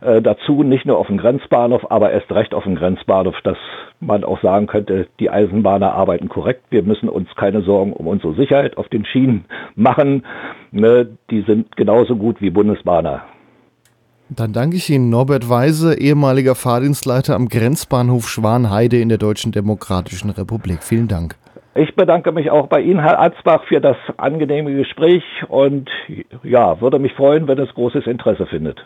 [0.00, 3.58] äh, dazu, nicht nur auf dem Grenzbahnhof, aber erst recht auf dem Grenzbahnhof, dass
[4.00, 6.62] man auch sagen könnte, die Eisenbahner arbeiten korrekt.
[6.70, 10.24] Wir müssen uns keine Sorgen um unsere Sicherheit auf den Schienen machen.
[10.70, 13.22] Ne, die sind genauso gut wie Bundesbahner.
[14.30, 20.30] Dann danke ich Ihnen, Norbert Weise, ehemaliger Fahrdienstleiter am Grenzbahnhof Schwanheide in der Deutschen Demokratischen
[20.30, 20.82] Republik.
[20.82, 21.36] Vielen Dank.
[21.74, 25.88] Ich bedanke mich auch bei Ihnen, Herr Arzbach, für das angenehme Gespräch und
[26.42, 28.84] ja, würde mich freuen, wenn es großes Interesse findet.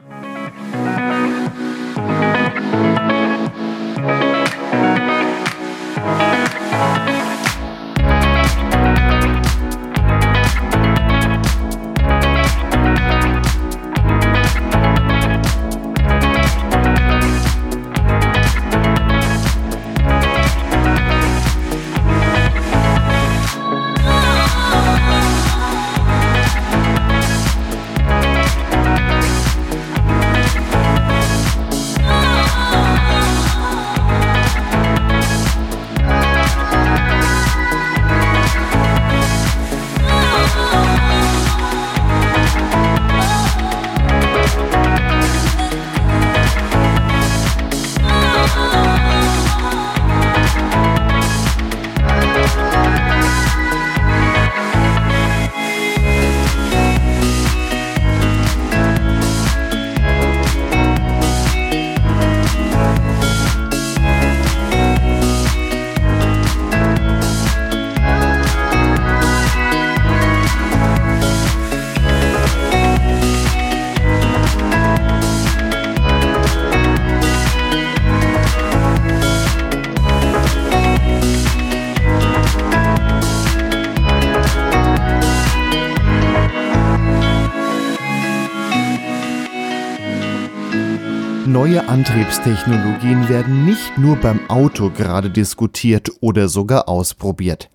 [91.52, 97.68] Neue Antriebstechnologien werden nicht nur beim Auto gerade diskutiert oder sogar ausprobiert.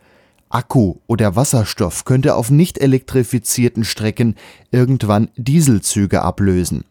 [0.49, 4.33] Akku oder Wasserstoff könnte auf nicht elektrifizierten Strecken
[4.71, 6.85] irgendwann Dieselzüge ablösen.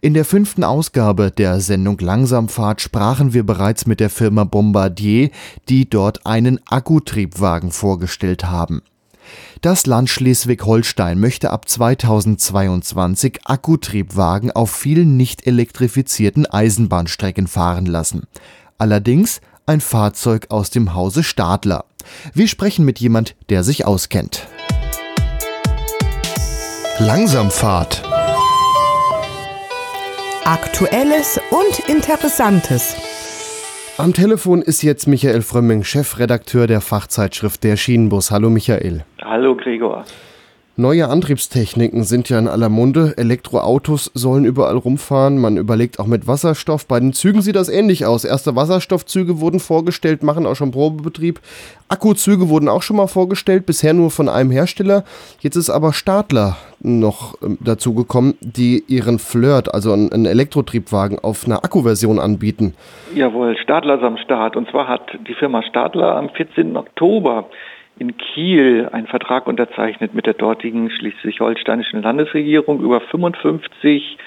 [0.00, 5.30] In der fünften Ausgabe der Sendung Langsamfahrt sprachen wir bereits mit der Firma Bombardier,
[5.68, 8.82] die dort einen Akkutriebwagen vorgestellt haben.
[9.62, 18.24] Das Land Schleswig-Holstein möchte ab 2022 Akkutriebwagen auf vielen nicht elektrifizierten Eisenbahnstrecken fahren lassen.
[18.76, 21.84] Allerdings ein Fahrzeug aus dem Hause Stadler.
[22.34, 24.48] Wir sprechen mit jemand, der sich auskennt.
[26.98, 28.02] Langsamfahrt.
[30.44, 32.96] Aktuelles und Interessantes.
[33.98, 38.30] Am Telefon ist jetzt Michael Frömming, Chefredakteur der Fachzeitschrift Der Schienenbus.
[38.30, 39.04] Hallo Michael.
[39.20, 40.06] Hallo Gregor.
[40.82, 43.14] Neue Antriebstechniken sind ja in aller Munde.
[43.16, 45.38] Elektroautos sollen überall rumfahren.
[45.38, 46.88] Man überlegt auch mit Wasserstoff.
[46.88, 48.24] Bei den Zügen sieht das ähnlich aus.
[48.24, 51.38] Erste Wasserstoffzüge wurden vorgestellt, machen auch schon Probebetrieb.
[51.88, 55.04] Akkuzüge wurden auch schon mal vorgestellt, bisher nur von einem Hersteller.
[55.38, 61.46] Jetzt ist aber Stadler noch ähm, dazu gekommen, die ihren Flirt, also einen Elektrotriebwagen, auf
[61.46, 62.74] einer Akkuversion anbieten.
[63.14, 64.56] Jawohl, Stadler ist am Start.
[64.56, 66.76] Und zwar hat die Firma Stadler am 14.
[66.76, 67.46] Oktober
[67.98, 74.18] in Kiel einen Vertrag unterzeichnet mit der dortigen schleswig-holsteinischen Landesregierung über 55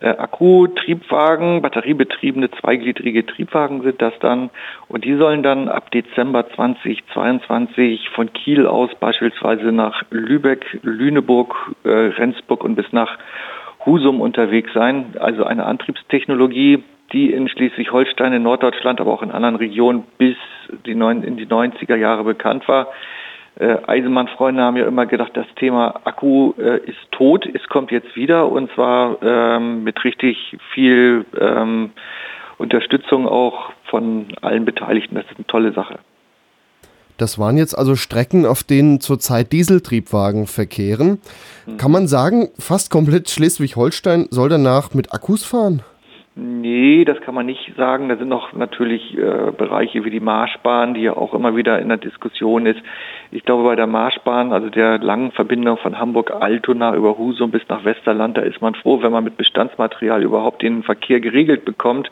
[0.00, 4.50] äh, Akkutriebwagen, batteriebetriebene zweigliedrige Triebwagen sind das dann.
[4.86, 11.88] Und die sollen dann ab Dezember 2022 von Kiel aus beispielsweise nach Lübeck, Lüneburg, äh,
[11.88, 13.18] Rendsburg und bis nach
[13.84, 15.14] Husum unterwegs sein.
[15.18, 20.36] Also eine Antriebstechnologie, die in Schleswig-Holstein, in Norddeutschland, aber auch in anderen Regionen bis
[20.98, 22.88] neun, in die 90er Jahre bekannt war.
[23.58, 27.44] Äh, Eisenbahnfreunde haben ja immer gedacht, das Thema Akku äh, ist tot.
[27.46, 31.90] Es kommt jetzt wieder und zwar ähm, mit richtig viel ähm,
[32.58, 35.16] Unterstützung auch von allen Beteiligten.
[35.16, 35.98] Das ist eine tolle Sache.
[37.16, 41.18] Das waren jetzt also Strecken, auf denen zurzeit Dieseltriebwagen verkehren.
[41.66, 41.76] Mhm.
[41.76, 45.82] Kann man sagen, fast komplett Schleswig-Holstein soll danach mit Akkus fahren?
[46.40, 48.08] Nee, das kann man nicht sagen.
[48.08, 51.88] Da sind noch natürlich äh, Bereiche wie die Marschbahn, die ja auch immer wieder in
[51.88, 52.80] der Diskussion ist.
[53.32, 57.84] Ich glaube, bei der Marschbahn, also der langen Verbindung von Hamburg-Altona über Husum bis nach
[57.84, 62.08] Westerland, da ist man froh, wenn man mit Bestandsmaterial überhaupt den Verkehr geregelt bekommt.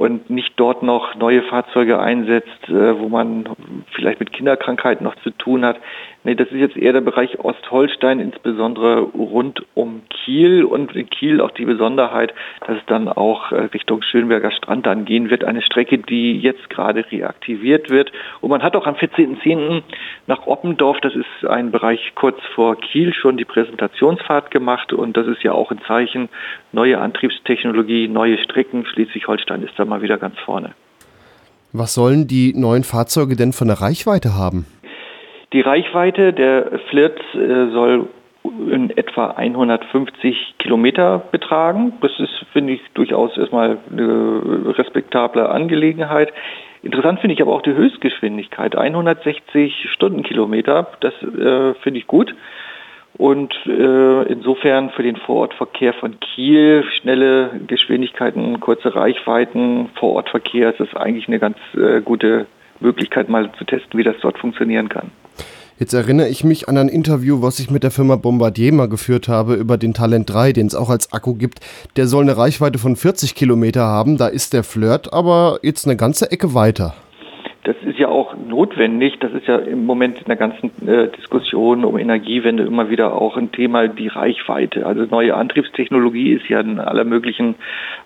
[0.00, 3.44] Und nicht dort noch neue Fahrzeuge einsetzt, äh, wo man
[3.92, 5.76] vielleicht mit Kinderkrankheiten noch zu tun hat.
[6.24, 11.40] Nee, das ist jetzt eher der Bereich Ostholstein, insbesondere rund um Kiel und in Kiel
[11.40, 12.34] auch die Besonderheit,
[12.66, 15.44] dass es dann auch äh, Richtung Schönberger Strand dann gehen wird.
[15.44, 18.12] Eine Strecke, die jetzt gerade reaktiviert wird.
[18.40, 19.82] Und man hat auch am 14.10.
[20.26, 24.92] nach Oppendorf, das ist ein Bereich kurz vor Kiel, schon die Präsentationsfahrt gemacht.
[24.92, 26.28] Und das ist ja auch ein Zeichen,
[26.72, 28.84] neue Antriebstechnologie, neue Strecken.
[28.84, 30.70] Schleswig-Holstein ist da mal wieder ganz vorne.
[31.72, 34.66] Was sollen die neuen Fahrzeuge denn von der Reichweite haben?
[35.52, 38.08] Die Reichweite der Flirt äh, soll
[38.42, 41.92] in etwa 150 Kilometer betragen.
[42.00, 46.32] Das ist, finde ich, durchaus erstmal eine respektable Angelegenheit.
[46.82, 48.76] Interessant finde ich aber auch die Höchstgeschwindigkeit.
[48.76, 52.34] 160 Stundenkilometer, das äh, finde ich gut.
[53.20, 60.96] Und äh, insofern für den Vorortverkehr von Kiel, schnelle Geschwindigkeiten, kurze Reichweiten, Vorortverkehr ist das
[60.96, 62.46] eigentlich eine ganz äh, gute
[62.80, 65.10] Möglichkeit, mal zu testen, wie das dort funktionieren kann.
[65.78, 69.28] Jetzt erinnere ich mich an ein Interview, was ich mit der Firma Bombardier mal geführt
[69.28, 71.60] habe über den Talent 3, den es auch als Akku gibt.
[71.96, 74.16] Der soll eine Reichweite von 40 Kilometer haben.
[74.16, 76.94] Da ist der Flirt aber jetzt eine ganze Ecke weiter.
[77.64, 79.18] Das ist ja auch notwendig.
[79.20, 83.36] Das ist ja im Moment in der ganzen äh, Diskussion um Energiewende immer wieder auch
[83.36, 84.86] ein Thema, die Reichweite.
[84.86, 87.56] Also neue Antriebstechnologie ist ja in aller möglichen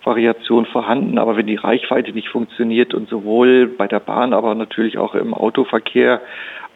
[0.03, 1.19] Variationen vorhanden.
[1.19, 5.33] Aber wenn die Reichweite nicht funktioniert und sowohl bei der Bahn, aber natürlich auch im
[5.33, 6.21] Autoverkehr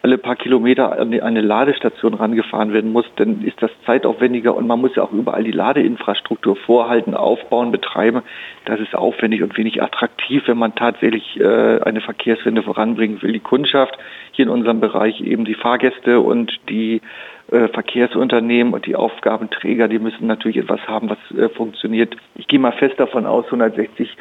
[0.03, 4.81] alle paar Kilometer an eine Ladestation rangefahren werden muss, dann ist das zeitaufwendiger und man
[4.81, 8.23] muss ja auch überall die Ladeinfrastruktur vorhalten, aufbauen, betreiben.
[8.65, 13.33] Das ist aufwendig und wenig attraktiv, wenn man tatsächlich äh, eine Verkehrswende voranbringen will.
[13.33, 13.99] Die Kundschaft,
[14.33, 17.01] hier in unserem Bereich eben die Fahrgäste und die
[17.51, 22.17] äh, Verkehrsunternehmen und die Aufgabenträger, die müssen natürlich etwas haben, was äh, funktioniert.
[22.37, 24.17] Ich gehe mal fest davon aus, 160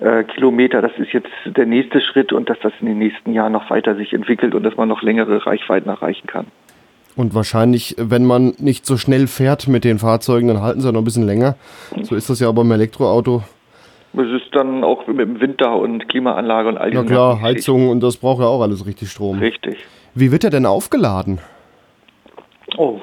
[0.00, 0.82] äh, Kilometer.
[0.82, 3.96] Das ist jetzt der nächste Schritt und dass das in den nächsten Jahren noch weiter
[3.96, 6.46] sich entwickelt und dass man noch längere Reichweiten erreichen kann.
[7.16, 11.00] Und wahrscheinlich, wenn man nicht so schnell fährt mit den Fahrzeugen, dann halten sie noch
[11.00, 11.56] ein bisschen länger.
[12.02, 13.42] So ist das ja auch beim Elektroauto.
[14.12, 17.90] Es ist dann auch mit dem Winter und Klimaanlage und all die Ja klar, Heizung
[17.90, 19.38] und das braucht ja auch alles richtig Strom.
[19.38, 19.78] Richtig.
[20.14, 21.38] Wie wird er denn aufgeladen?
[22.76, 23.00] Oh,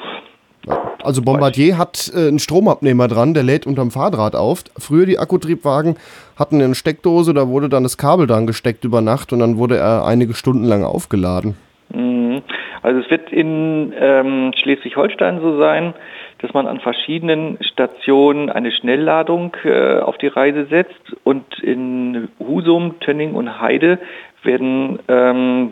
[1.04, 4.64] also Bombardier hat äh, einen Stromabnehmer dran, der lädt unterm Fahrrad auf.
[4.78, 5.96] Früher die Akkutriebwagen
[6.38, 9.78] hatten eine Steckdose, da wurde dann das Kabel dran gesteckt über Nacht und dann wurde
[9.78, 11.56] er einige Stunden lang aufgeladen.
[11.94, 12.42] Mhm.
[12.84, 15.94] Also es wird in ähm, Schleswig-Holstein so sein,
[16.40, 23.00] dass man an verschiedenen Stationen eine Schnellladung äh, auf die Reise setzt und in Husum,
[23.00, 24.00] Tönning und Heide
[24.48, 25.72] werden ähm,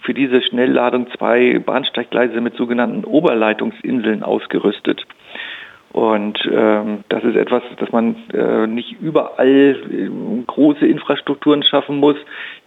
[0.00, 5.04] für diese Schnellladung zwei Bahnsteiggleise mit sogenannten Oberleitungsinseln ausgerüstet.
[5.94, 10.08] Und ähm, das ist etwas, dass man äh, nicht überall äh,
[10.44, 12.16] große Infrastrukturen schaffen muss.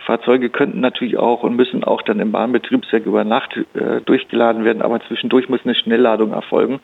[0.06, 4.82] Fahrzeuge könnten natürlich auch und müssen auch dann im Bahnbetriebswerk über Nacht äh, durchgeladen werden,
[4.82, 6.80] aber zwischendurch muss eine Schnellladung erfolgen.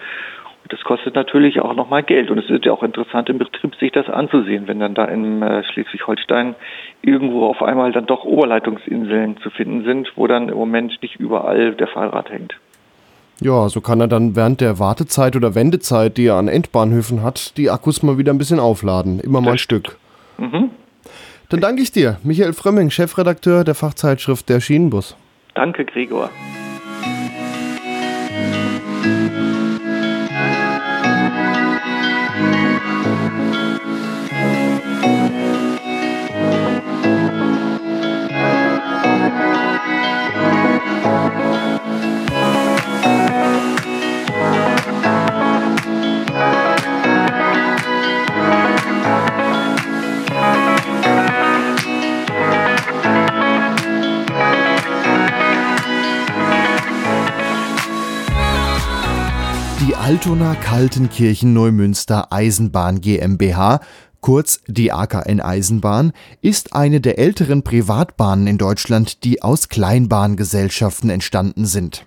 [0.69, 3.91] Das kostet natürlich auch nochmal Geld und es ist ja auch interessant im Betrieb, sich
[3.91, 6.55] das anzusehen, wenn dann da in äh, Schleswig-Holstein
[7.01, 11.73] irgendwo auf einmal dann doch Oberleitungsinseln zu finden sind, wo dann im Moment nicht überall
[11.73, 12.55] der Fahrrad hängt.
[13.41, 17.57] Ja, so kann er dann während der Wartezeit oder Wendezeit, die er an Endbahnhöfen hat,
[17.57, 19.19] die Akkus mal wieder ein bisschen aufladen.
[19.19, 19.97] Immer mal ein Stück.
[20.37, 20.69] Mhm.
[21.49, 25.17] Dann danke ich dir, Michael Frömming, Chefredakteur der Fachzeitschrift Der Schienenbus.
[25.55, 26.29] Danke, Gregor.
[60.03, 63.79] Altona Kaltenkirchen Neumünster Eisenbahn GmbH,
[64.19, 66.11] kurz die AKN Eisenbahn,
[66.41, 72.05] ist eine der älteren Privatbahnen in Deutschland, die aus Kleinbahngesellschaften entstanden sind.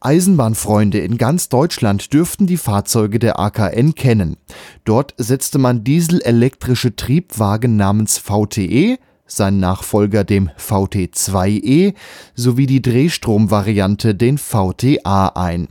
[0.00, 4.36] Eisenbahnfreunde in ganz Deutschland dürften die Fahrzeuge der AKN kennen.
[4.84, 11.94] Dort setzte man dieselelektrische Triebwagen namens VTE sein Nachfolger dem VT2E
[12.34, 15.68] sowie die Drehstromvariante den VTA ein.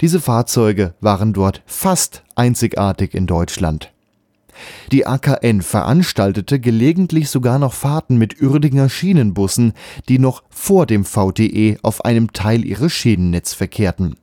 [0.00, 3.92] Diese Fahrzeuge waren dort fast einzigartig in Deutschland.
[4.92, 9.72] Die AKN veranstaltete gelegentlich sogar noch Fahrten mit Uerdinger Schienenbussen,
[10.08, 14.16] die noch vor dem VTE auf einem Teil ihres Schienennetz verkehrten.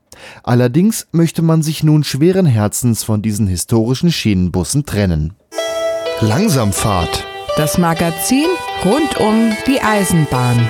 [0.44, 5.34] Allerdings möchte man sich nun schweren Herzens von diesen historischen Schienenbussen trennen.
[6.22, 8.48] Langsamfahrt Das Magazin
[8.86, 10.69] rund um die Eisenbahn.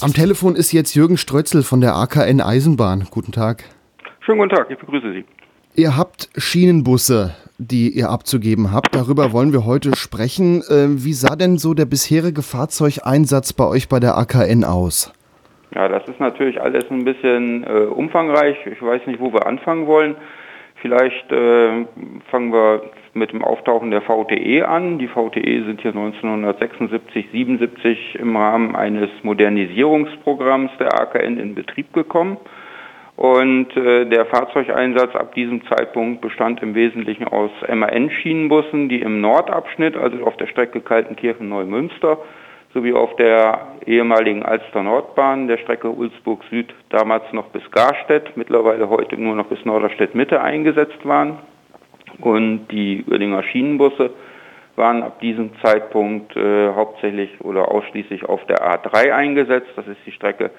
[0.00, 3.06] Am Telefon ist jetzt Jürgen Strötzel von der AKN Eisenbahn.
[3.10, 3.64] Guten Tag.
[4.20, 5.24] Schönen guten Tag, ich begrüße Sie.
[5.74, 8.94] Ihr habt Schienenbusse, die ihr abzugeben habt.
[8.94, 10.62] Darüber wollen wir heute sprechen.
[10.68, 15.12] Äh, wie sah denn so der bisherige Fahrzeugeinsatz bei euch bei der AKN aus?
[15.74, 18.56] Ja, das ist natürlich alles ein bisschen äh, umfangreich.
[18.66, 20.16] Ich weiß nicht, wo wir anfangen wollen.
[20.80, 21.84] Vielleicht äh,
[22.30, 24.98] fangen wir mit dem Auftauchen der VTE an.
[24.98, 32.38] Die VTE sind hier 1976, 77 im Rahmen eines Modernisierungsprogramms der AKN in Betrieb gekommen.
[33.16, 39.94] Und äh, der Fahrzeugeinsatz ab diesem Zeitpunkt bestand im Wesentlichen aus MAN-Schienenbussen, die im Nordabschnitt,
[39.94, 42.16] also auf der Strecke Kaltenkirchen-Neumünster,
[42.72, 48.88] sowie auf der ehemaligen Alster Nordbahn, der Strecke Ulsburg Süd, damals noch bis Garstedt, mittlerweile
[48.88, 51.38] heute nur noch bis Norderstedt Mitte eingesetzt waren.
[52.20, 54.10] Und die Uerdinger Schienenbusse
[54.76, 59.70] waren ab diesem Zeitpunkt äh, hauptsächlich oder ausschließlich auf der A3 eingesetzt.
[59.76, 60.50] Das ist die Strecke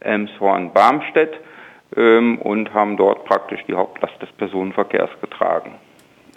[0.00, 1.34] Elmshorn-Barmstedt
[1.96, 5.72] ähm, und haben dort praktisch die Hauptlast des Personenverkehrs getragen.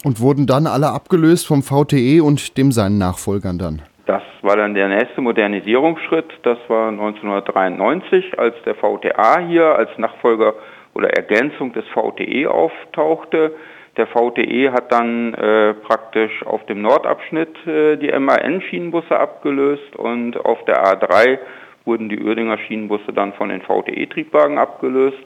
[0.04, 3.82] Und wurden dann alle abgelöst vom VTE und dem seinen Nachfolgern dann?
[4.10, 6.40] Das war dann der nächste Modernisierungsschritt.
[6.42, 10.56] Das war 1993, als der VTA hier als Nachfolger
[10.96, 13.54] oder Ergänzung des VTE auftauchte.
[13.98, 20.66] Der VTE hat dann äh, praktisch auf dem Nordabschnitt äh, die MAN-Schienenbusse abgelöst und auf
[20.66, 21.38] der A3
[21.86, 25.24] wurden die Uerdinger Schienenbusse dann von den VTE-Triebwagen abgelöst.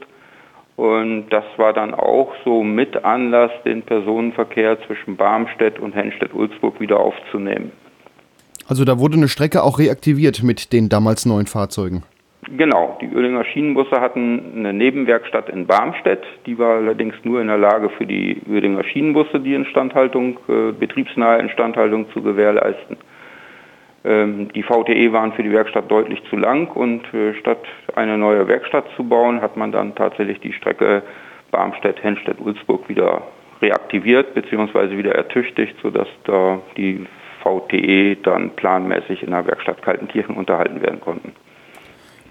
[0.75, 6.99] Und das war dann auch so mit Anlass, den Personenverkehr zwischen Barmstedt und Hennstedt-Ulzburg wieder
[6.99, 7.71] aufzunehmen.
[8.73, 12.01] Also da wurde eine Strecke auch reaktiviert mit den damals neuen Fahrzeugen.
[12.57, 16.23] Genau, die Oerlinger Schienenbusse hatten eine Nebenwerkstatt in Barmstedt.
[16.47, 21.37] Die war allerdings nur in der Lage für die Oerlinger Schienenbusse die Instandhaltung, äh, betriebsnahe
[21.37, 22.97] Instandhaltung zu gewährleisten.
[24.05, 27.63] Ähm, die VTE waren für die Werkstatt deutlich zu lang und äh, statt
[27.93, 31.03] eine neue Werkstatt zu bauen, hat man dann tatsächlich die Strecke
[31.51, 33.21] Barmstedt-Hennstedt-Ulzburg wieder
[33.61, 34.97] reaktiviert bzw.
[34.97, 37.05] wieder ertüchtigt, sodass da die
[37.43, 41.33] VTE dann planmäßig in der Werkstatt Kaltenkirchen unterhalten werden konnten.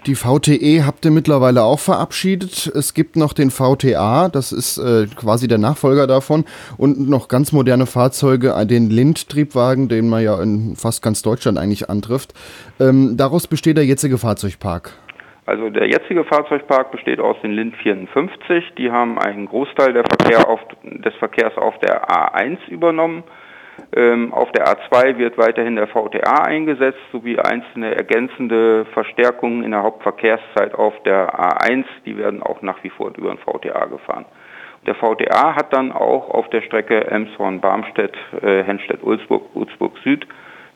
[0.05, 2.69] Die VTE habt ihr mittlerweile auch verabschiedet.
[2.75, 6.43] Es gibt noch den VTA, das ist äh, quasi der Nachfolger davon,
[6.77, 11.57] und noch ganz moderne Fahrzeuge, äh, den Lind-Triebwagen, den man ja in fast ganz Deutschland
[11.57, 12.33] eigentlich antrifft.
[12.81, 14.91] Ähm, daraus besteht der jetzige Fahrzeugpark.
[15.45, 18.73] Also der jetzige Fahrzeugpark besteht aus den Lind 54.
[18.77, 23.23] Die haben einen Großteil Verkehr auf, des Verkehrs auf der A1 übernommen.
[23.95, 29.83] Ähm, auf der A2 wird weiterhin der VTA eingesetzt, sowie einzelne ergänzende Verstärkungen in der
[29.83, 31.85] Hauptverkehrszeit auf der A1.
[32.05, 34.25] Die werden auch nach wie vor über den VTA gefahren.
[34.85, 40.27] Der VTA hat dann auch auf der Strecke Emshorn-Barmstedt, äh, Hennstedt-Ulzburg, Ulzburg Süd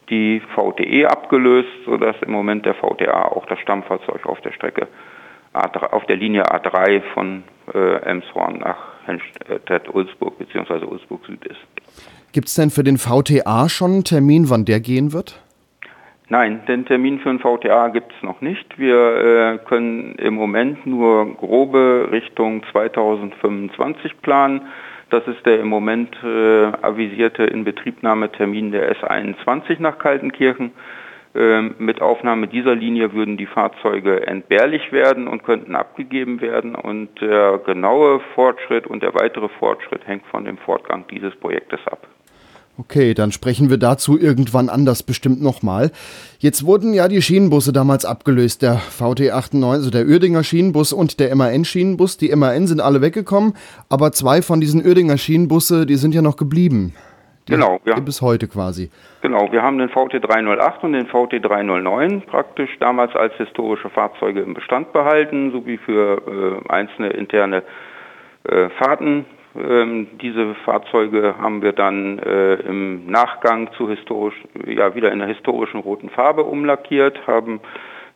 [0.09, 4.87] die VTE abgelöst, sodass im Moment der VTA auch das Stammfahrzeug auf der Strecke
[5.53, 7.43] A3, auf der Linie A3 von
[7.73, 10.85] äh, Emshorn nach Hennstedt-Ulzburg bzw.
[10.85, 12.16] Ulzburg Süd ist.
[12.33, 15.41] Gibt es denn für den VTA schon einen Termin, wann der gehen wird?
[16.29, 18.77] Nein, den Termin für den VTA gibt es noch nicht.
[18.77, 24.61] Wir äh, können im Moment nur grobe Richtung 2025 planen.
[25.09, 30.71] Das ist der im Moment äh, avisierte Inbetriebnahmetermin der S21 nach Kaltenkirchen.
[31.33, 36.75] Ähm, mit Aufnahme dieser Linie würden die Fahrzeuge entbehrlich werden und könnten abgegeben werden.
[36.75, 42.05] Und der genaue Fortschritt und der weitere Fortschritt hängt von dem Fortgang dieses Projektes ab.
[42.79, 45.91] Okay, dann sprechen wir dazu irgendwann anders bestimmt nochmal.
[46.37, 51.35] Jetzt wurden ja die Schienenbusse damals abgelöst, der VT98, also der Uerdinger Schienenbus und der
[51.35, 52.17] MAN Schienenbus.
[52.17, 53.53] Die MAN sind alle weggekommen,
[53.89, 56.93] aber zwei von diesen Uerdinger Schienenbusse, die sind ja noch geblieben.
[57.47, 57.99] Die genau, ja.
[57.99, 58.91] Bis heute quasi.
[59.21, 64.41] Genau, wir haben den VT 308 und den VT 309 praktisch damals als historische Fahrzeuge
[64.41, 67.63] im Bestand behalten, sowie für äh, einzelne interne
[68.43, 69.25] äh, Fahrten
[69.57, 74.35] ähm, diese Fahrzeuge haben wir dann äh, im Nachgang zu historisch,
[74.65, 77.59] ja, wieder in der historischen roten Farbe umlackiert, haben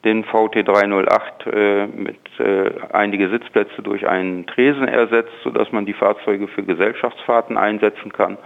[0.04, 5.94] den VT 308 äh, mit äh, einige Sitzplätze durch einen Tresen ersetzt, sodass man die
[5.94, 8.38] Fahrzeuge für Gesellschaftsfahrten einsetzen kann.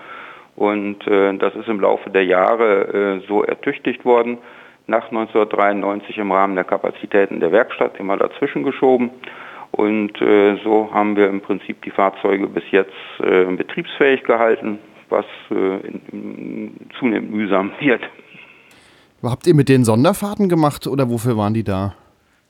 [0.56, 4.38] Und äh, das ist im Laufe der Jahre äh, so ertüchtigt worden.
[4.88, 9.12] Nach 1993 im Rahmen der Kapazitäten der Werkstatt immer dazwischen geschoben.
[9.76, 15.26] Und äh, so haben wir im Prinzip die Fahrzeuge bis jetzt äh, betriebsfähig gehalten, was
[15.52, 18.02] äh, in, in zunehmend mühsam wird.
[19.22, 21.96] Habt ihr mit denen Sonderfahrten gemacht oder wofür waren die da?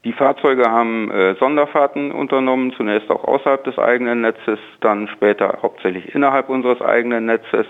[0.03, 6.13] Die Fahrzeuge haben äh, Sonderfahrten unternommen, zunächst auch außerhalb des eigenen Netzes, dann später hauptsächlich
[6.13, 7.65] innerhalb unseres eigenen Netzes.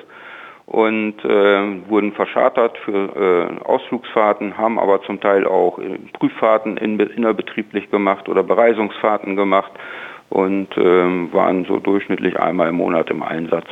[0.66, 6.99] Und äh, wurden verschartert für äh, Ausflugsfahrten, haben aber zum Teil auch äh, Prüffahrten in,
[6.99, 9.72] innerbetrieblich gemacht oder Bereisungsfahrten gemacht
[10.30, 13.68] und ähm, waren so durchschnittlich einmal im Monat im Einsatz.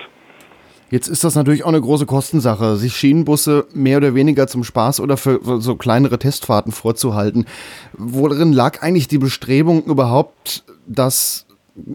[0.92, 5.00] Jetzt ist das natürlich auch eine große Kostensache, sich Schienenbusse mehr oder weniger zum Spaß
[5.00, 7.46] oder für so kleinere Testfahrten vorzuhalten.
[7.94, 11.48] Worin lag eigentlich die Bestrebung überhaupt, das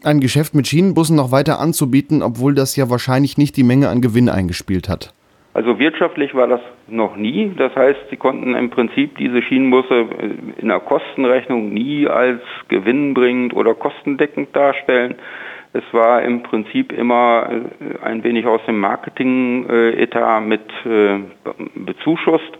[0.03, 4.01] ein Geschäft mit Schienenbussen noch weiter anzubieten, obwohl das ja wahrscheinlich nicht die Menge an
[4.01, 5.13] Gewinn eingespielt hat?
[5.55, 7.53] Also wirtschaftlich war das noch nie.
[7.57, 13.55] Das heißt, sie konnten im Prinzip diese Schienenbusse äh, in der Kostenrechnung nie als gewinnbringend
[13.55, 15.17] oder kostendeckend darstellen.
[15.73, 21.19] Es war im Prinzip immer äh, ein wenig aus dem Marketing-Etat mit äh,
[21.75, 22.59] bezuschusst.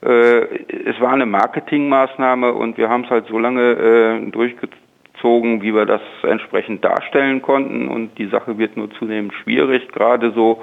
[0.00, 4.87] Es war eine Marketingmaßnahme und wir haben es halt so lange durchgezogen
[5.18, 7.88] gezogen, wie wir das entsprechend darstellen konnten.
[7.88, 10.62] Und die Sache wird nur zunehmend schwierig, gerade so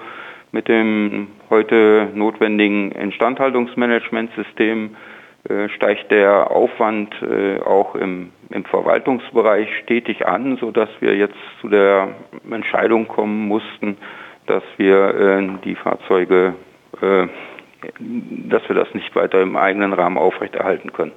[0.51, 4.95] mit dem heute notwendigen Instandhaltungsmanagementsystem
[5.49, 11.67] äh, steigt der Aufwand äh, auch im, im Verwaltungsbereich stetig an, sodass wir jetzt zu
[11.67, 12.09] der
[12.49, 13.97] Entscheidung kommen mussten,
[14.45, 16.53] dass wir äh, die Fahrzeuge,
[17.01, 17.27] äh,
[17.99, 21.11] dass wir das nicht weiter im eigenen Rahmen aufrechterhalten können.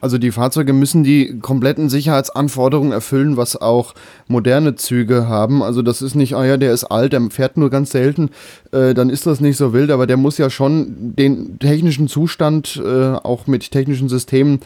[0.00, 3.94] Also die Fahrzeuge müssen die kompletten Sicherheitsanforderungen erfüllen, was auch
[4.28, 5.62] moderne Züge haben.
[5.62, 8.30] Also das ist nicht, ah ja, der ist alt, der fährt nur ganz selten,
[8.72, 12.80] äh, dann ist das nicht so wild, aber der muss ja schon den technischen Zustand
[12.82, 14.60] äh, auch mit technischen Systemen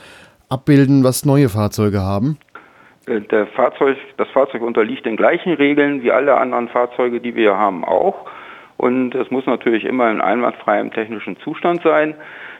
[0.49, 2.39] abbilden, was neue Fahrzeuge haben.
[3.07, 7.85] Äh, Fahrzeug, das Fahrzeug unterliegt den gleichen Regeln wie alle anderen Fahrzeuge, die wir haben,
[7.85, 8.26] auch.
[8.76, 12.14] Und es muss natürlich immer in einwandfreiem technischen Zustand sein.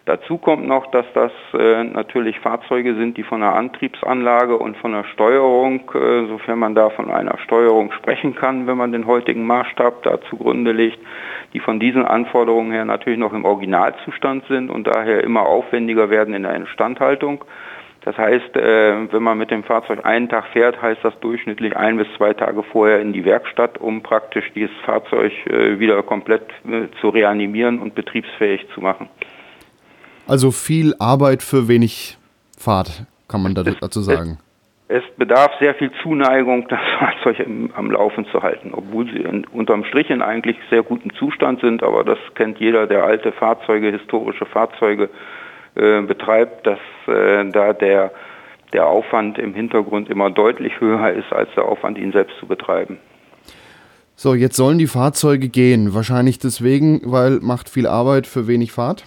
[0.07, 4.93] Dazu kommt noch, dass das äh, natürlich Fahrzeuge sind, die von der Antriebsanlage und von
[4.93, 9.47] der Steuerung, äh, sofern man da von einer Steuerung sprechen kann, wenn man den heutigen
[9.47, 10.99] Maßstab da zugrunde legt,
[11.55, 16.35] die von diesen Anforderungen her natürlich noch im Originalzustand sind und daher immer aufwendiger werden
[16.35, 17.43] in der Instandhaltung.
[18.03, 21.97] Das heißt, äh, wenn man mit dem Fahrzeug einen Tag fährt, heißt das durchschnittlich ein
[21.97, 26.89] bis zwei Tage vorher in die Werkstatt, um praktisch dieses Fahrzeug äh, wieder komplett äh,
[27.01, 29.09] zu reanimieren und betriebsfähig zu machen.
[30.27, 32.17] Also viel Arbeit für wenig
[32.59, 34.39] Fahrt, kann man dazu sagen.
[34.89, 39.47] Es bedarf sehr viel Zuneigung, das Fahrzeug im, am Laufen zu halten, obwohl sie in,
[39.47, 43.91] unterm Strich in eigentlich sehr gutem Zustand sind, aber das kennt jeder, der alte Fahrzeuge,
[43.91, 45.11] historische Fahrzeuge
[45.75, 48.13] äh, betreibt, dass äh, da der,
[48.73, 52.99] der Aufwand im Hintergrund immer deutlich höher ist, als der Aufwand, ihn selbst zu betreiben.
[54.17, 55.93] So, jetzt sollen die Fahrzeuge gehen.
[55.93, 59.05] Wahrscheinlich deswegen, weil macht viel Arbeit für wenig Fahrt?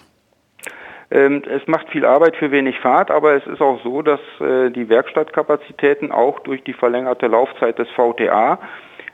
[1.10, 4.70] Ähm, es macht viel Arbeit für wenig Fahrt, aber es ist auch so, dass äh,
[4.70, 8.58] die Werkstattkapazitäten auch durch die verlängerte Laufzeit des VTA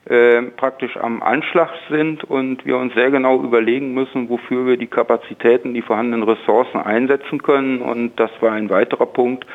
[0.06, 4.88] äh, praktisch am Anschlag sind und wir uns sehr genau überlegen müssen, wofür wir die
[4.88, 7.80] Kapazitäten, die vorhandenen Ressourcen einsetzen können.
[7.80, 9.46] Und das war ein weiterer Punkt,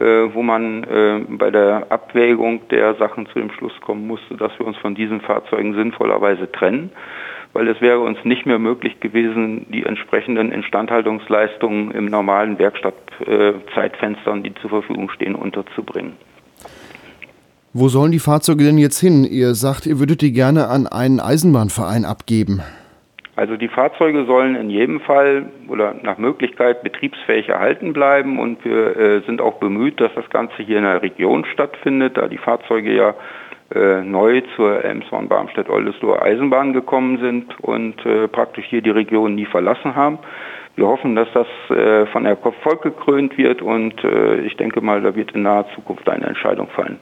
[0.00, 4.66] äh, wo man bei der Abwägung der Sachen zu dem Schluss kommen musste, dass wir
[4.66, 6.90] uns von diesen Fahrzeugen sinnvollerweise trennen
[7.52, 14.54] weil es wäre uns nicht mehr möglich gewesen, die entsprechenden Instandhaltungsleistungen im normalen Werkstattzeitfenstern, die
[14.54, 16.12] zur Verfügung stehen, unterzubringen.
[17.74, 19.24] Wo sollen die Fahrzeuge denn jetzt hin?
[19.24, 22.62] Ihr sagt, ihr würdet die gerne an einen Eisenbahnverein abgeben.
[23.34, 28.94] Also die Fahrzeuge sollen in jedem Fall oder nach Möglichkeit betriebsfähig erhalten bleiben und wir
[28.94, 32.94] äh, sind auch bemüht, dass das Ganze hier in der Region stattfindet, da die Fahrzeuge
[32.94, 33.14] ja
[33.74, 39.94] äh, neu zur Elmshorn-Barmstedt-Oldesloher Eisenbahn gekommen sind und äh, praktisch hier die Region nie verlassen
[39.94, 40.18] haben.
[40.76, 41.46] Wir hoffen, dass das
[41.76, 46.08] äh, von Erfolg gekrönt wird und äh, ich denke mal, da wird in naher Zukunft
[46.08, 46.98] eine Entscheidung fallen.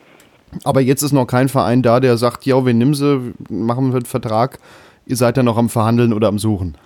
[0.64, 3.96] Aber jetzt ist noch kein Verein da, der sagt, ja, wir nehmen sie, machen wir
[3.96, 4.58] einen Vertrag.
[5.06, 6.76] Ihr seid ja noch am Verhandeln oder am Suchen.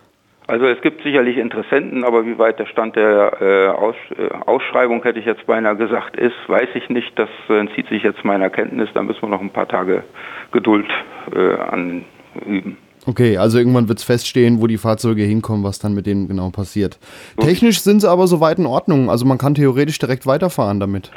[0.46, 5.02] Also es gibt sicherlich Interessenten, aber wie weit der Stand der äh, Aus, äh, Ausschreibung,
[5.02, 7.18] hätte ich jetzt beinahe gesagt, ist, weiß ich nicht.
[7.18, 8.90] Das entzieht sich jetzt meiner Kenntnis.
[8.92, 10.04] Da müssen wir noch ein paar Tage
[10.52, 10.86] Geduld
[11.34, 12.76] äh, anüben.
[13.06, 16.50] Okay, also irgendwann wird es feststehen, wo die Fahrzeuge hinkommen, was dann mit denen genau
[16.50, 16.98] passiert.
[17.38, 19.10] Technisch sind sie aber soweit in Ordnung.
[19.10, 21.10] Also man kann theoretisch direkt weiterfahren damit.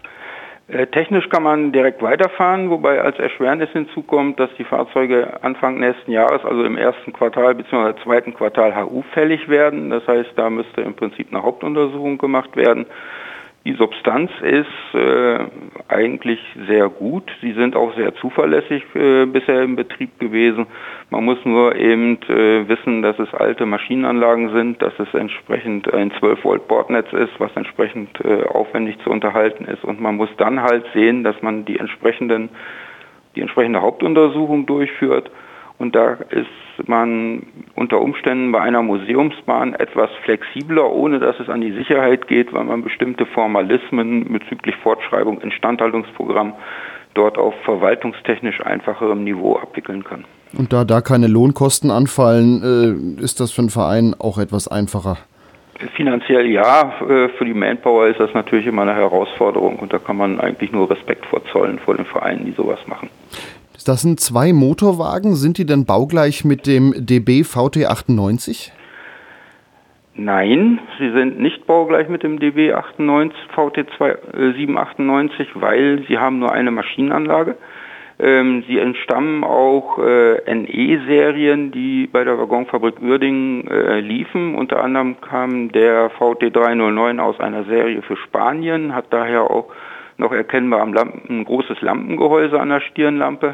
[0.69, 6.11] Äh, technisch kann man direkt weiterfahren, wobei als Erschwernis hinzukommt, dass die Fahrzeuge Anfang nächsten
[6.11, 7.93] Jahres, also im ersten Quartal bzw.
[8.03, 9.89] zweiten Quartal HU fällig werden.
[9.89, 12.85] Das heißt, da müsste im Prinzip eine Hauptuntersuchung gemacht werden.
[13.67, 15.39] Die Substanz ist äh,
[15.89, 16.39] eigentlich
[16.69, 17.29] sehr gut.
[17.41, 20.67] Sie sind auch sehr zuverlässig äh, bisher im Betrieb gewesen.
[21.09, 26.11] Man muss nur eben äh, wissen, dass es alte Maschinenanlagen sind, dass es entsprechend ein
[26.17, 29.83] 12 Volt Bordnetz ist, was entsprechend äh, aufwendig zu unterhalten ist.
[29.83, 32.47] Und man muss dann halt sehen, dass man die entsprechenden,
[33.35, 35.29] die entsprechende Hauptuntersuchung durchführt
[35.79, 37.43] Und da ist man
[37.75, 42.63] unter Umständen bei einer Museumsbahn etwas flexibler, ohne dass es an die Sicherheit geht, weil
[42.63, 46.53] man bestimmte Formalismen bezüglich Fortschreibung, Instandhaltungsprogramm
[47.13, 50.25] dort auf verwaltungstechnisch einfacherem Niveau abwickeln kann.
[50.57, 55.17] Und da da keine Lohnkosten anfallen, äh, ist das für einen Verein auch etwas einfacher.
[55.95, 60.17] Finanziell ja, äh, für die Manpower ist das natürlich immer eine Herausforderung und da kann
[60.17, 63.09] man eigentlich nur Respekt vor zollen vor den Vereinen, die sowas machen.
[63.85, 65.35] Das sind zwei Motorwagen.
[65.35, 68.71] Sind die denn baugleich mit dem DB VT98?
[70.19, 73.85] Nein, sie sind nicht baugleich mit dem DB 98, VT
[74.35, 77.55] 798, weil sie haben nur eine Maschinenanlage.
[78.19, 84.55] Ähm, sie entstammen auch äh, NE-Serien, die bei der Waggonfabrik Uerdingen äh, liefen.
[84.55, 89.67] Unter anderem kam der VT 309 aus einer Serie für Spanien, hat daher auch
[90.17, 93.53] noch erkennbar am Lampen, ein großes Lampengehäuse an der Stirnlampe.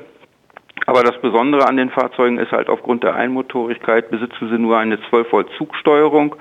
[0.86, 5.00] Aber das Besondere an den Fahrzeugen ist halt aufgrund der Einmotorigkeit besitzen sie nur eine
[5.10, 6.36] 12 Volt Zugsteuerung.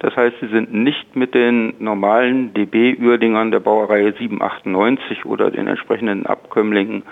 [0.00, 6.26] Das heißt, sie sind nicht mit den normalen DB-Uerdingern der Baureihe 798 oder den entsprechenden
[6.26, 7.02] Abkömmlingen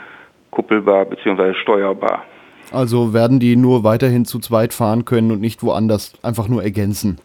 [0.50, 1.54] kuppelbar bzw.
[1.54, 2.24] steuerbar.
[2.72, 7.18] Also werden die nur weiterhin zu zweit fahren können und nicht woanders einfach nur ergänzen?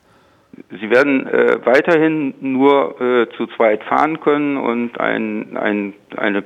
[0.70, 6.44] Sie werden äh, weiterhin nur äh, zu zweit fahren können und ein, ein eine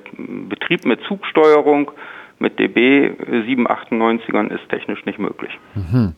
[0.49, 1.91] Betrieb mit Zugsteuerung
[2.39, 5.51] mit DB 798ern ist technisch nicht möglich.
[5.75, 6.13] Mhm.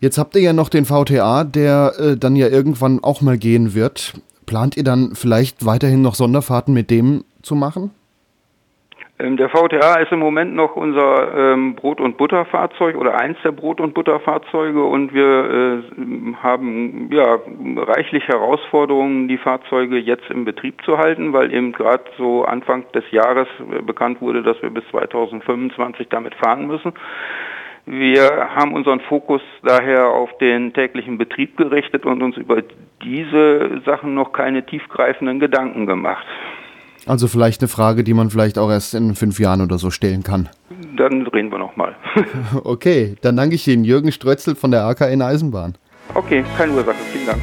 [0.00, 3.74] Jetzt habt ihr ja noch den VTA, der äh, dann ja irgendwann auch mal gehen
[3.74, 4.14] wird.
[4.46, 7.90] Plant ihr dann vielleicht weiterhin noch Sonderfahrten mit dem zu machen?
[9.20, 13.52] Ähm, der VTA ist im Moment noch unser ähm, Brot- und Butterfahrzeug oder eins der
[13.52, 17.38] Brot- und Butterfahrzeuge und wir äh, haben ja
[17.76, 23.04] reichlich Herausforderungen, die Fahrzeuge jetzt im Betrieb zu halten, weil eben gerade so Anfang des
[23.10, 26.92] Jahres äh, bekannt wurde, dass wir bis 2025 damit fahren müssen.
[27.86, 32.62] Wir haben unseren Fokus daher auf den täglichen Betrieb gerichtet und uns über
[33.02, 36.26] diese Sachen noch keine tiefgreifenden Gedanken gemacht.
[37.06, 40.22] Also vielleicht eine Frage, die man vielleicht auch erst in fünf Jahren oder so stellen
[40.22, 40.48] kann.
[40.96, 41.96] Dann reden wir nochmal.
[42.64, 45.76] okay, dann danke ich Ihnen, Jürgen Strötzel von der AKN Eisenbahn.
[46.14, 46.96] Okay, keine Ursache.
[47.12, 47.40] Vielen Dank.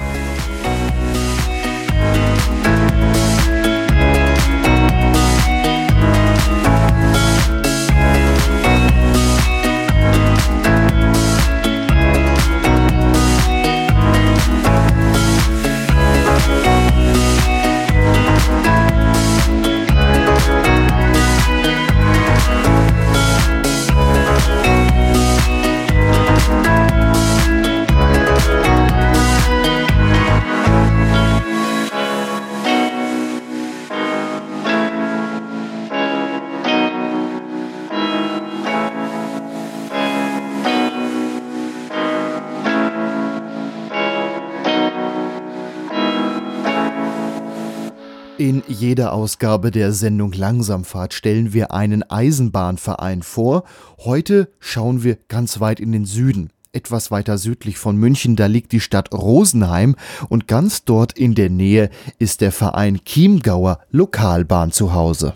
[48.47, 53.65] In jeder Ausgabe der Sendung Langsamfahrt stellen wir einen Eisenbahnverein vor.
[53.97, 56.53] Heute schauen wir ganz weit in den Süden.
[56.71, 59.97] Etwas weiter südlich von München, da liegt die Stadt Rosenheim
[60.29, 61.89] und ganz dort in der Nähe
[62.19, 65.33] ist der Verein Chiemgauer Lokalbahn zu Hause.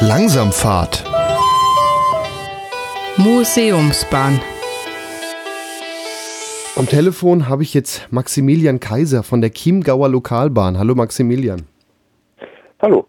[0.00, 1.04] Langsamfahrt.
[3.18, 4.40] Museumsbahn.
[6.76, 10.78] Am Telefon habe ich jetzt Maximilian Kaiser von der Chiemgauer Lokalbahn.
[10.78, 11.62] Hallo Maximilian.
[12.82, 13.06] Hallo.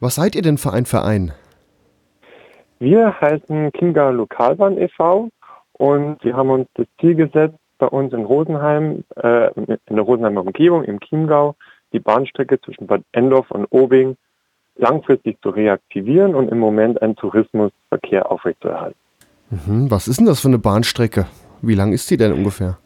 [0.00, 1.32] Was seid ihr denn für ein Verein?
[2.78, 5.28] Wir heißen Chiemgauer Lokalbahn e.V.
[5.74, 10.40] und wir haben uns das Ziel gesetzt, bei uns in Rosenheim, äh, in der Rosenheimer
[10.40, 11.54] Umgebung, im Chiemgau,
[11.92, 14.16] die Bahnstrecke zwischen Bad Endorf und Obing
[14.76, 18.98] langfristig zu reaktivieren und im Moment einen Tourismusverkehr aufrechtzuerhalten.
[19.50, 21.26] Mhm, was ist denn das für eine Bahnstrecke?
[21.60, 22.78] Wie lang ist die denn ungefähr?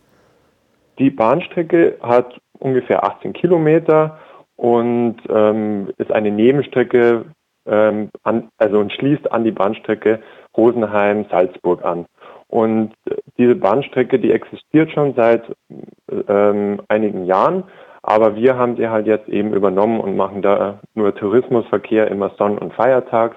[1.01, 4.19] Die Bahnstrecke hat ungefähr 18 Kilometer
[4.57, 7.25] und ähm, ist eine Nebenstrecke,
[7.67, 10.21] ähm, an, also und schließt an die Bahnstrecke
[10.55, 12.05] Rosenheim-Salzburg an.
[12.49, 12.93] Und
[13.39, 15.45] diese Bahnstrecke, die existiert schon seit
[16.29, 17.65] ähm, einigen Jahren,
[18.03, 22.59] aber wir haben sie halt jetzt eben übernommen und machen da nur Tourismusverkehr immer Sonn-
[22.59, 23.37] und Feiertags,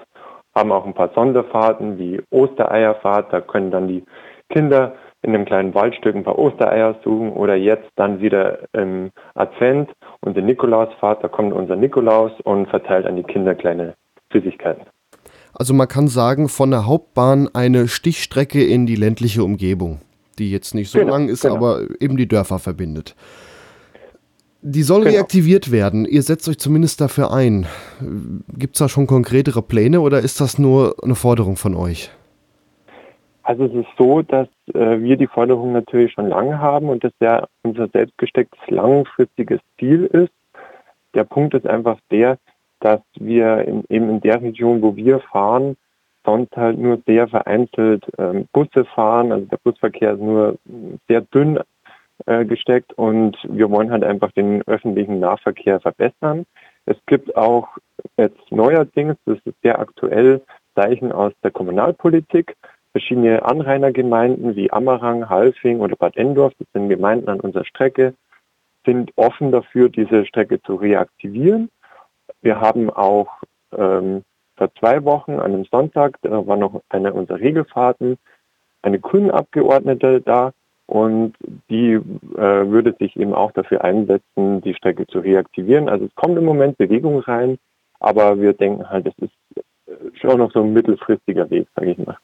[0.54, 4.04] haben auch ein paar Sonderfahrten wie Ostereierfahrt, da können dann die
[4.50, 9.90] Kinder in einem kleinen Waldstück ein paar Ostereier suchen oder jetzt dann wieder im Advent
[10.20, 13.94] und den Nikolausfahrt, da kommt unser Nikolaus und verteilt an die Kinder kleine
[14.32, 14.84] Süßigkeiten.
[15.54, 20.00] Also man kann sagen, von der Hauptbahn eine Stichstrecke in die ländliche Umgebung,
[20.38, 21.56] die jetzt nicht so genau, lang ist, genau.
[21.56, 23.14] aber eben die Dörfer verbindet.
[24.60, 25.14] Die soll genau.
[25.14, 26.04] reaktiviert werden.
[26.04, 27.66] Ihr setzt euch zumindest dafür ein.
[28.58, 32.10] Gibt es da schon konkretere Pläne oder ist das nur eine Forderung von euch?
[33.44, 37.12] Also es ist so, dass äh, wir die Forderung natürlich schon lange haben und das
[37.20, 40.32] ja unser selbstgestecktes langfristiges Ziel ist.
[41.12, 42.38] Der Punkt ist einfach der,
[42.80, 45.76] dass wir in, eben in der Region, wo wir fahren,
[46.24, 49.30] sonst halt nur sehr vereinzelt ähm, Busse fahren.
[49.30, 50.56] Also der Busverkehr ist nur
[51.06, 51.60] sehr dünn
[52.24, 56.46] äh, gesteckt und wir wollen halt einfach den öffentlichen Nahverkehr verbessern.
[56.86, 57.68] Es gibt auch
[58.16, 60.40] jetzt neuerdings, das ist sehr aktuell,
[60.74, 62.56] Zeichen aus der Kommunalpolitik.
[62.94, 68.14] Verschiedene Anrainergemeinden wie Ammerang, Halfing oder Bad Endorf, das sind Gemeinden an unserer Strecke,
[68.86, 71.70] sind offen dafür, diese Strecke zu reaktivieren.
[72.40, 73.42] Wir haben auch
[73.76, 74.22] ähm,
[74.56, 78.16] vor zwei Wochen an einem Sonntag, da war noch eine unserer Regelfahrten,
[78.82, 80.52] eine grüne Abgeordnete da,
[80.86, 81.34] und
[81.70, 82.00] die äh,
[82.36, 85.88] würde sich eben auch dafür einsetzen, die Strecke zu reaktivieren.
[85.88, 87.58] Also es kommt im Moment Bewegung rein,
[88.00, 91.98] aber wir denken halt, es ist äh, schon noch so ein mittelfristiger Weg, sage ich
[91.98, 92.18] mal.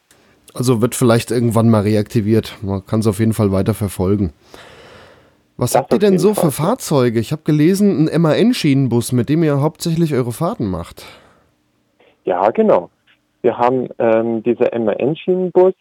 [0.54, 2.56] Also wird vielleicht irgendwann mal reaktiviert.
[2.62, 4.32] Man kann es auf jeden Fall weiter verfolgen.
[5.56, 6.46] Was das habt ihr denn so Fall.
[6.46, 7.20] für Fahrzeuge?
[7.20, 11.04] Ich habe gelesen, ein MAN-Schienenbus, mit dem ihr hauptsächlich eure Fahrten macht.
[12.24, 12.90] Ja, genau.
[13.42, 15.74] Wir haben ähm, dieser MAN-Schienenbus,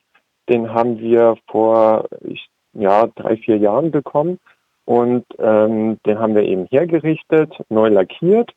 [0.50, 4.40] den haben wir vor, ich ja, drei, vier Jahren bekommen.
[4.86, 8.52] Und ähm, den haben wir eben hergerichtet, neu lackiert,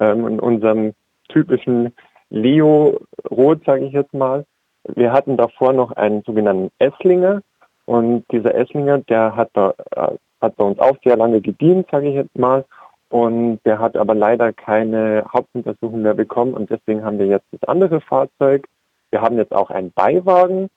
[0.00, 0.94] ähm, in unserem
[1.28, 1.92] typischen
[2.30, 4.46] Leo-Rot, sage ich jetzt mal.
[4.94, 7.42] Wir hatten davor noch einen sogenannten Esslinger.
[7.86, 12.08] Und dieser Esslinger, der hat bei, äh, hat bei uns auch sehr lange gedient, sage
[12.08, 12.64] ich jetzt mal.
[13.10, 16.54] Und der hat aber leider keine Hauptuntersuchung mehr bekommen.
[16.54, 18.66] Und deswegen haben wir jetzt das andere Fahrzeug.
[19.10, 20.68] Wir haben jetzt auch einen Beiwagen,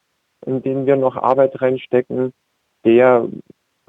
[0.45, 2.33] in den wir noch Arbeit reinstecken
[2.87, 3.27] der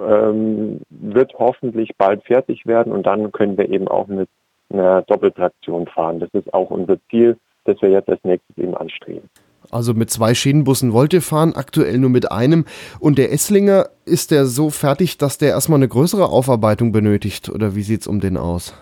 [0.01, 4.29] ähm, wird hoffentlich bald fertig werden und dann können wir eben auch mit
[4.71, 6.21] einer Doppeltraktion fahren.
[6.21, 9.31] Das ist auch unser Ziel, das wir jetzt als nächstes eben anstreben.
[9.71, 12.65] Also mit zwei Schienenbussen wollt ihr fahren, aktuell nur mit einem.
[13.01, 17.49] Und der Esslinger, ist der so fertig, dass der erstmal eine größere Aufarbeitung benötigt?
[17.51, 18.75] Oder wie sieht es um den aus?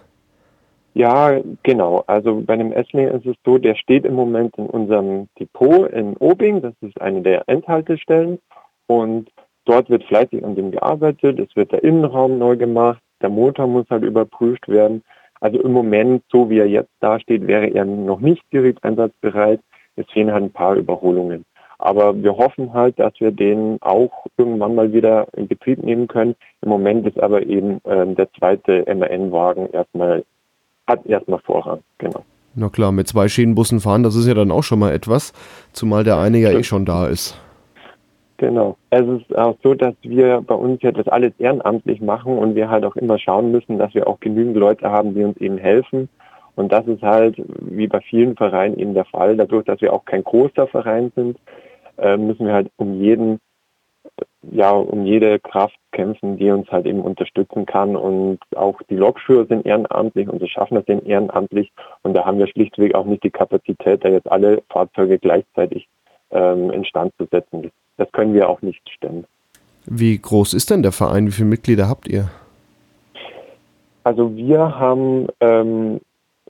[0.95, 2.05] Ja, genau.
[2.07, 6.17] Also bei dem Esslinger ist es so, der steht im Moment in unserem Depot in
[6.19, 6.63] Obing.
[6.63, 8.39] Das ist eine der Endhaltestellen.
[8.87, 9.29] Und
[9.67, 13.91] Dort wird fleißig an dem gearbeitet, es wird der Innenraum neu gemacht, der Motor muss
[13.91, 15.03] halt überprüft werden.
[15.41, 19.61] Also im Moment, so wie er jetzt dasteht, wäre er noch nicht direkt einsatzbereit.
[19.97, 21.45] Es fehlen halt ein paar Überholungen.
[21.79, 26.35] Aber wir hoffen halt, dass wir den auch irgendwann mal wieder in Betrieb nehmen können.
[26.63, 30.25] Im Moment ist aber eben äh, der zweite MAN-Wagen erstmal,
[30.87, 32.25] hat erstmal Vorrang, genau.
[32.55, 35.35] Na klar, mit zwei Schienenbussen fahren, das ist ja dann auch schon mal etwas,
[35.73, 37.39] zumal der eine ja eh schon da ist.
[38.39, 38.77] Genau.
[38.91, 42.69] Es ist auch so, dass wir bei uns ja das alles ehrenamtlich machen und wir
[42.71, 46.09] halt auch immer schauen müssen, dass wir auch genügend Leute haben, die uns eben helfen.
[46.57, 49.37] Und das ist halt wie bei vielen Vereinen eben der Fall.
[49.37, 51.39] Dadurch, dass wir auch kein großer Verein sind,
[51.99, 53.41] äh, müssen wir halt um jeden,
[54.51, 57.95] ja, um jede Kraft kämpfen, die uns halt eben unterstützen kann.
[57.95, 61.71] Und auch die Lokführer sind ehrenamtlich, unsere Schaffner sind ehrenamtlich.
[62.03, 65.87] Und da haben wir schlichtweg auch nicht die Kapazität, da jetzt alle Fahrzeuge gleichzeitig
[66.31, 67.63] ähm, instand zu setzen.
[67.63, 69.25] Das das können wir auch nicht stemmen.
[69.87, 71.27] Wie groß ist denn der Verein?
[71.27, 72.29] Wie viele Mitglieder habt ihr?
[74.05, 76.01] Also wir haben ähm,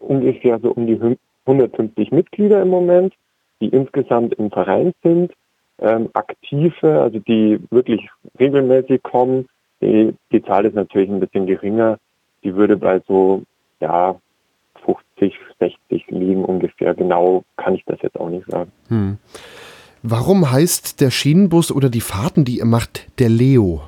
[0.06, 1.00] ungefähr so um die
[1.46, 3.14] 150 Mitglieder im Moment,
[3.60, 5.32] die insgesamt im Verein sind.
[5.78, 9.46] Ähm, aktive, also die wirklich regelmäßig kommen.
[9.82, 11.98] Die, die Zahl ist natürlich ein bisschen geringer.
[12.42, 13.42] Die würde bei so
[13.80, 14.18] ja
[14.84, 16.94] 50, 60 liegen ungefähr.
[16.94, 18.72] Genau kann ich das jetzt auch nicht sagen.
[18.88, 19.18] Hm.
[20.02, 23.82] Warum heißt der Schienenbus oder die Fahrten, die ihr macht, der Leo?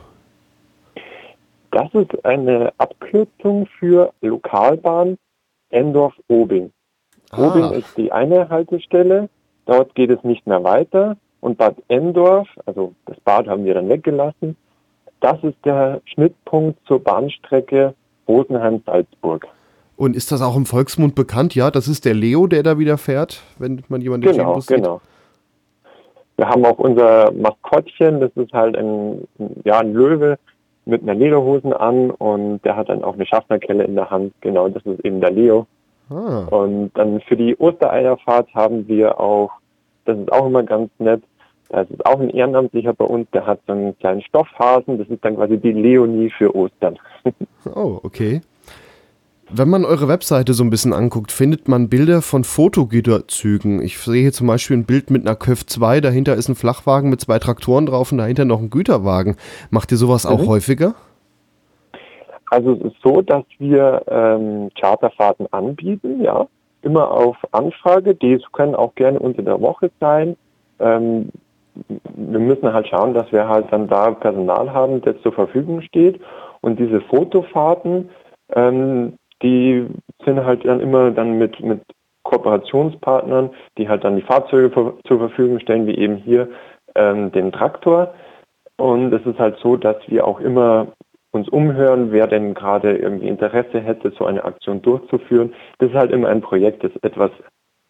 [1.71, 5.17] Das ist eine Abkürzung für Lokalbahn
[5.71, 6.73] Endorf-Obing.
[7.31, 7.49] Ah.
[7.49, 9.29] Obing ist die eine Haltestelle,
[9.67, 11.17] dort geht es nicht mehr weiter.
[11.41, 14.57] Und Bad Endorf, also das Bad haben wir dann weggelassen,
[15.21, 17.95] das ist der Schnittpunkt zur Bahnstrecke
[18.27, 19.47] Rosenheim-Salzburg.
[19.97, 21.55] Und ist das auch im Volksmund bekannt?
[21.55, 24.69] Ja, das ist der Leo, der da wieder fährt, wenn man jemanden genau, sieht?
[24.69, 25.01] Genau, genau.
[26.37, 29.27] Wir haben auch unser Maskottchen, das ist halt ein,
[29.65, 30.39] ja, ein Löwe
[30.89, 34.33] mit einer Lederhosen an und der hat dann auch eine Schaffnerkelle in der Hand.
[34.41, 35.67] Genau, das ist eben der Leo.
[36.11, 36.47] Ah.
[36.51, 39.51] Und dann für die Ostereierfahrt haben wir auch,
[40.07, 41.23] das ist auch immer ganz nett,
[41.69, 45.23] das ist auch ein Ehrenamtlicher bei uns, der hat so einen kleinen Stoffhasen, das ist
[45.23, 46.99] dann quasi die Leonie für Ostern.
[47.75, 48.41] oh, okay.
[49.51, 53.81] Wenn man eure Webseite so ein bisschen anguckt, findet man Bilder von Fotogüterzügen.
[53.81, 57.09] Ich sehe hier zum Beispiel ein Bild mit einer Köf 2, dahinter ist ein Flachwagen
[57.09, 59.37] mit zwei Traktoren drauf und dahinter noch ein Güterwagen.
[59.71, 60.49] Macht ihr sowas auch mhm.
[60.49, 60.95] häufiger?
[62.51, 66.47] Also es ist so, dass wir ähm, Charterfahrten anbieten, ja,
[66.83, 68.15] immer auf Anfrage.
[68.15, 70.37] Die können auch gerne unter der Woche sein.
[70.79, 71.31] Ähm,
[72.17, 76.21] wir müssen halt schauen, dass wir halt dann da Personal haben, das zur Verfügung steht.
[76.61, 78.11] Und diese Fotofahrten,
[78.55, 79.87] ähm, die
[80.25, 81.81] sind halt dann immer dann mit, mit
[82.25, 84.71] Kooperationspartnern, die halt dann die Fahrzeuge
[85.07, 86.49] zur Verfügung stellen, wie eben hier
[86.95, 88.13] ähm, den Traktor.
[88.77, 90.89] Und es ist halt so, dass wir auch immer
[91.31, 95.55] uns umhören, wer denn gerade irgendwie Interesse hätte, so eine Aktion durchzuführen.
[95.79, 97.31] Das ist halt immer ein Projekt, das etwas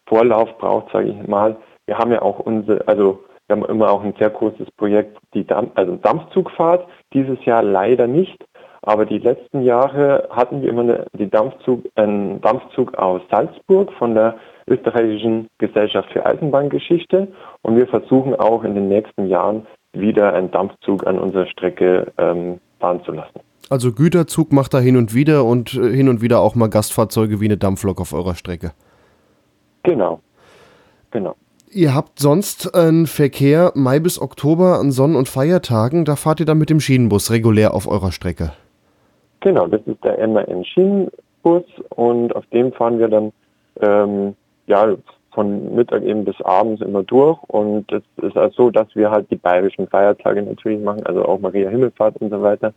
[0.07, 1.55] Vorlauf braucht, sage ich mal.
[1.85, 5.45] Wir haben ja auch unsere, also wir haben immer auch ein sehr großes Projekt, die
[5.45, 6.87] Dampf, also Dampfzugfahrt.
[7.13, 8.43] Dieses Jahr leider nicht,
[8.81, 14.15] aber die letzten Jahre hatten wir immer eine, die Dampfzug, einen Dampfzug aus Salzburg von
[14.15, 14.35] der
[14.67, 17.27] österreichischen Gesellschaft für Eisenbahngeschichte.
[17.61, 22.59] Und wir versuchen auch in den nächsten Jahren wieder einen Dampfzug an unserer Strecke ähm,
[22.79, 23.39] fahren zu lassen.
[23.69, 27.39] Also Güterzug macht da hin und wieder und äh, hin und wieder auch mal Gastfahrzeuge
[27.41, 28.71] wie eine Dampflok auf eurer Strecke.
[29.83, 30.19] Genau,
[31.11, 31.35] genau.
[31.71, 36.03] Ihr habt sonst einen Verkehr Mai bis Oktober an Sonn- und Feiertagen.
[36.03, 38.53] Da fahrt ihr dann mit dem Schienenbus regulär auf eurer Strecke.
[39.41, 43.31] Genau, das ist der MAN Schienenbus und auf dem fahren wir dann
[43.81, 44.35] ähm,
[44.67, 44.95] ja
[45.31, 49.29] von Mittag eben bis abends immer durch und es ist also so, dass wir halt
[49.31, 52.73] die bayerischen Feiertage natürlich machen, also auch Maria Himmelfahrt und so weiter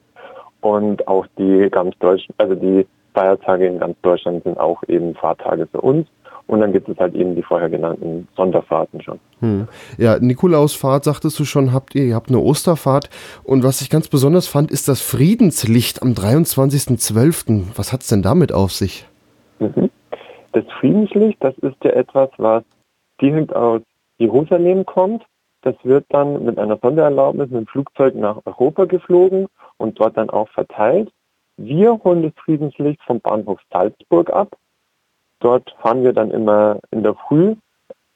[0.61, 5.67] und auch die ganz deutschen, also die Feiertage in ganz Deutschland sind auch eben Fahrtage
[5.67, 6.07] für uns.
[6.47, 9.19] Und dann gibt es halt eben die vorher genannten Sonderfahrten schon.
[9.41, 9.69] Hm.
[9.97, 13.11] Ja, Nikolausfahrt sagtest du schon, habt ihr, ihr habt eine Osterfahrt.
[13.45, 17.77] Und was ich ganz besonders fand, ist das Friedenslicht am 23.12.
[17.77, 19.07] Was hat es denn damit auf sich?
[19.61, 19.91] Mhm.
[20.53, 22.65] Das Friedenslicht, das ist ja etwas, was
[23.21, 23.81] direkt aus
[24.19, 25.25] Jerusalem kommt.
[25.63, 29.47] Das wird dann mit einer Sondererlaubnis mit dem Flugzeug nach Europa geflogen
[29.79, 31.11] und dort dann auch verteilt.
[31.57, 34.57] Wir holen das Friedenslicht vom Bahnhof Salzburg ab
[35.43, 37.57] Dort fahren wir dann immer in der Früh,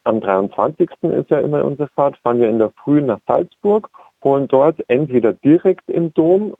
[0.04, 0.88] am 23.
[1.02, 3.90] ist ja immer unsere Fahrt, fahren wir in der Früh nach Salzburg,
[4.22, 6.54] holen dort entweder direkt im Dom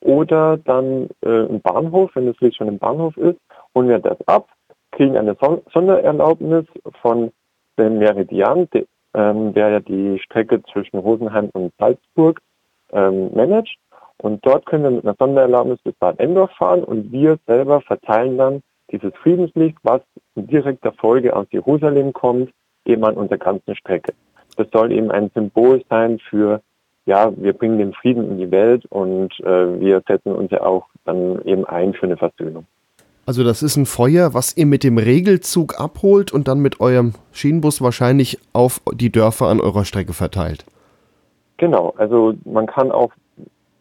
[0.00, 3.38] oder dann äh, im Bahnhof, wenn das Licht schon im Bahnhof ist,
[3.76, 4.48] holen wir das ab,
[4.90, 6.64] kriegen eine Son Sondererlaubnis
[7.00, 7.30] von
[7.78, 12.40] dem Meridian, de, ähm, der ja die Strecke zwischen Rosenheim und Salzburg
[12.92, 13.76] ähm, managt.
[14.20, 18.36] Und dort können wir mit einer Sondererlaubnis bis Bad Endorf fahren und wir selber verteilen
[18.36, 20.02] dann dieses Friedenslicht, was
[20.34, 22.50] in direkter Folge aus Jerusalem kommt,
[22.84, 24.14] eben an unserer ganzen Strecke.
[24.56, 26.62] Das soll eben ein Symbol sein für,
[27.06, 30.86] ja, wir bringen den Frieden in die Welt und äh, wir setzen uns ja auch
[31.04, 32.66] dann eben ein für eine Versöhnung.
[33.28, 37.12] Also das ist ein Feuer, was ihr mit dem Regelzug abholt und dann mit eurem
[37.30, 40.64] Schienenbus wahrscheinlich auf die Dörfer an eurer Strecke verteilt.
[41.58, 43.12] Genau, also man kann auch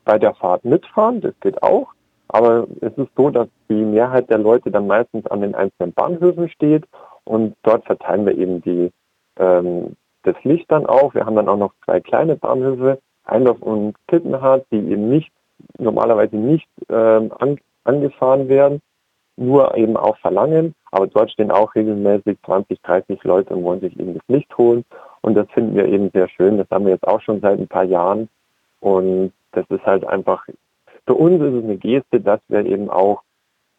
[0.03, 1.93] bei der Fahrt mitfahren, das geht auch.
[2.30, 6.49] Aber es ist so, dass die Mehrheit der Leute dann meistens an den einzelnen Bahnhöfen
[6.49, 6.86] steht
[7.23, 8.91] und dort verteilen wir eben die,
[9.38, 11.13] ähm, das Licht dann auch.
[11.13, 15.32] Wir haben dann auch noch zwei kleine Bahnhöfe, Eindorf und Kittenhardt, die eben nicht,
[15.78, 18.82] normalerweise nicht ähm, an, angefahren werden,
[19.38, 20.73] nur eben auch verlangen.
[20.91, 24.86] Aber dort stehen auch regelmäßig 20, 30 Leute und wollen sich eben das Licht holen.
[25.21, 26.57] Und das finden wir eben sehr schön.
[26.57, 28.30] Das haben wir jetzt auch schon seit ein paar Jahren.
[28.80, 30.47] Und das ist halt einfach
[31.08, 33.22] für uns ist es eine Geste, dass wir eben auch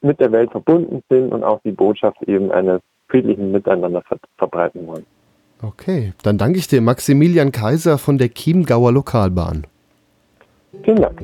[0.01, 4.87] mit der Welt verbunden sind und auch die Botschaft eben eines friedlichen Miteinander ver verbreiten
[4.87, 5.07] wollen.
[5.62, 9.66] Okay, dann danke ich dir, Maximilian Kaiser von der Chiemgauer Lokalbahn.
[10.85, 11.20] Vielen Dank.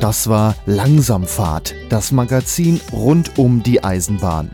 [0.00, 4.50] Das war Langsamfahrt, das Magazin rund um die Eisenbahn.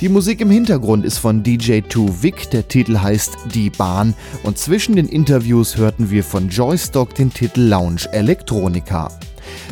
[0.00, 4.56] Die Musik im Hintergrund ist von DJ 2 Vic, der Titel heißt Die Bahn und
[4.56, 9.10] zwischen den Interviews hörten wir von Joystock den Titel Lounge Electronica.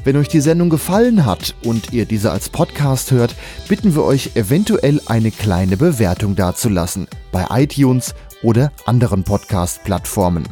[0.04, 3.34] Wenn euch die Sendung gefallen hat und ihr diese als Podcast hört,
[3.68, 10.44] bitten wir euch eventuell eine kleine Bewertung dazulassen bei iTunes oder anderen Podcast-Plattformen.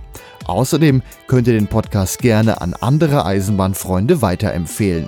[0.46, 5.06] Außerdem könnt ihr den Podcast gerne an andere Eisenbahnfreunde weiterempfehlen.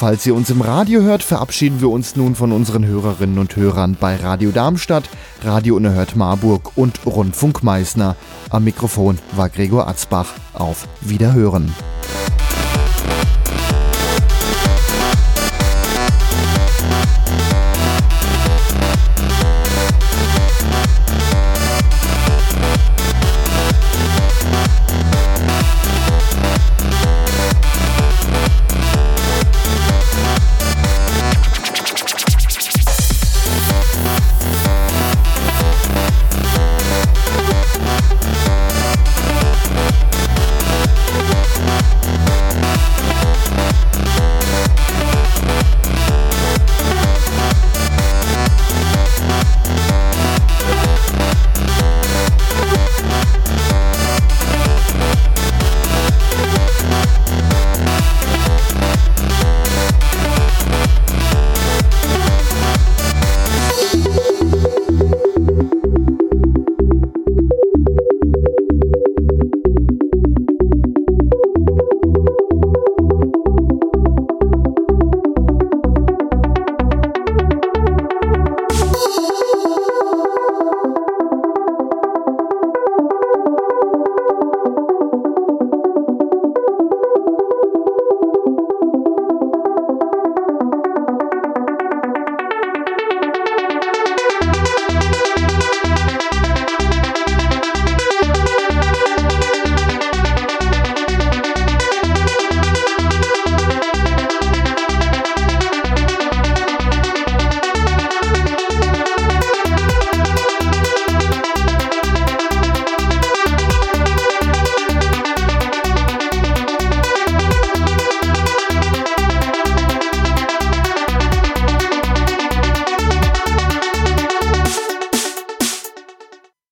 [0.00, 3.98] Falls ihr uns im Radio hört, verabschieden wir uns nun von unseren Hörerinnen und Hörern
[4.00, 5.04] bei Radio Darmstadt,
[5.42, 8.16] Radio Unerhört Marburg und Rundfunk Meißner.
[8.48, 10.32] Am Mikrofon war Gregor Atzbach.
[10.54, 11.74] Auf Wiederhören.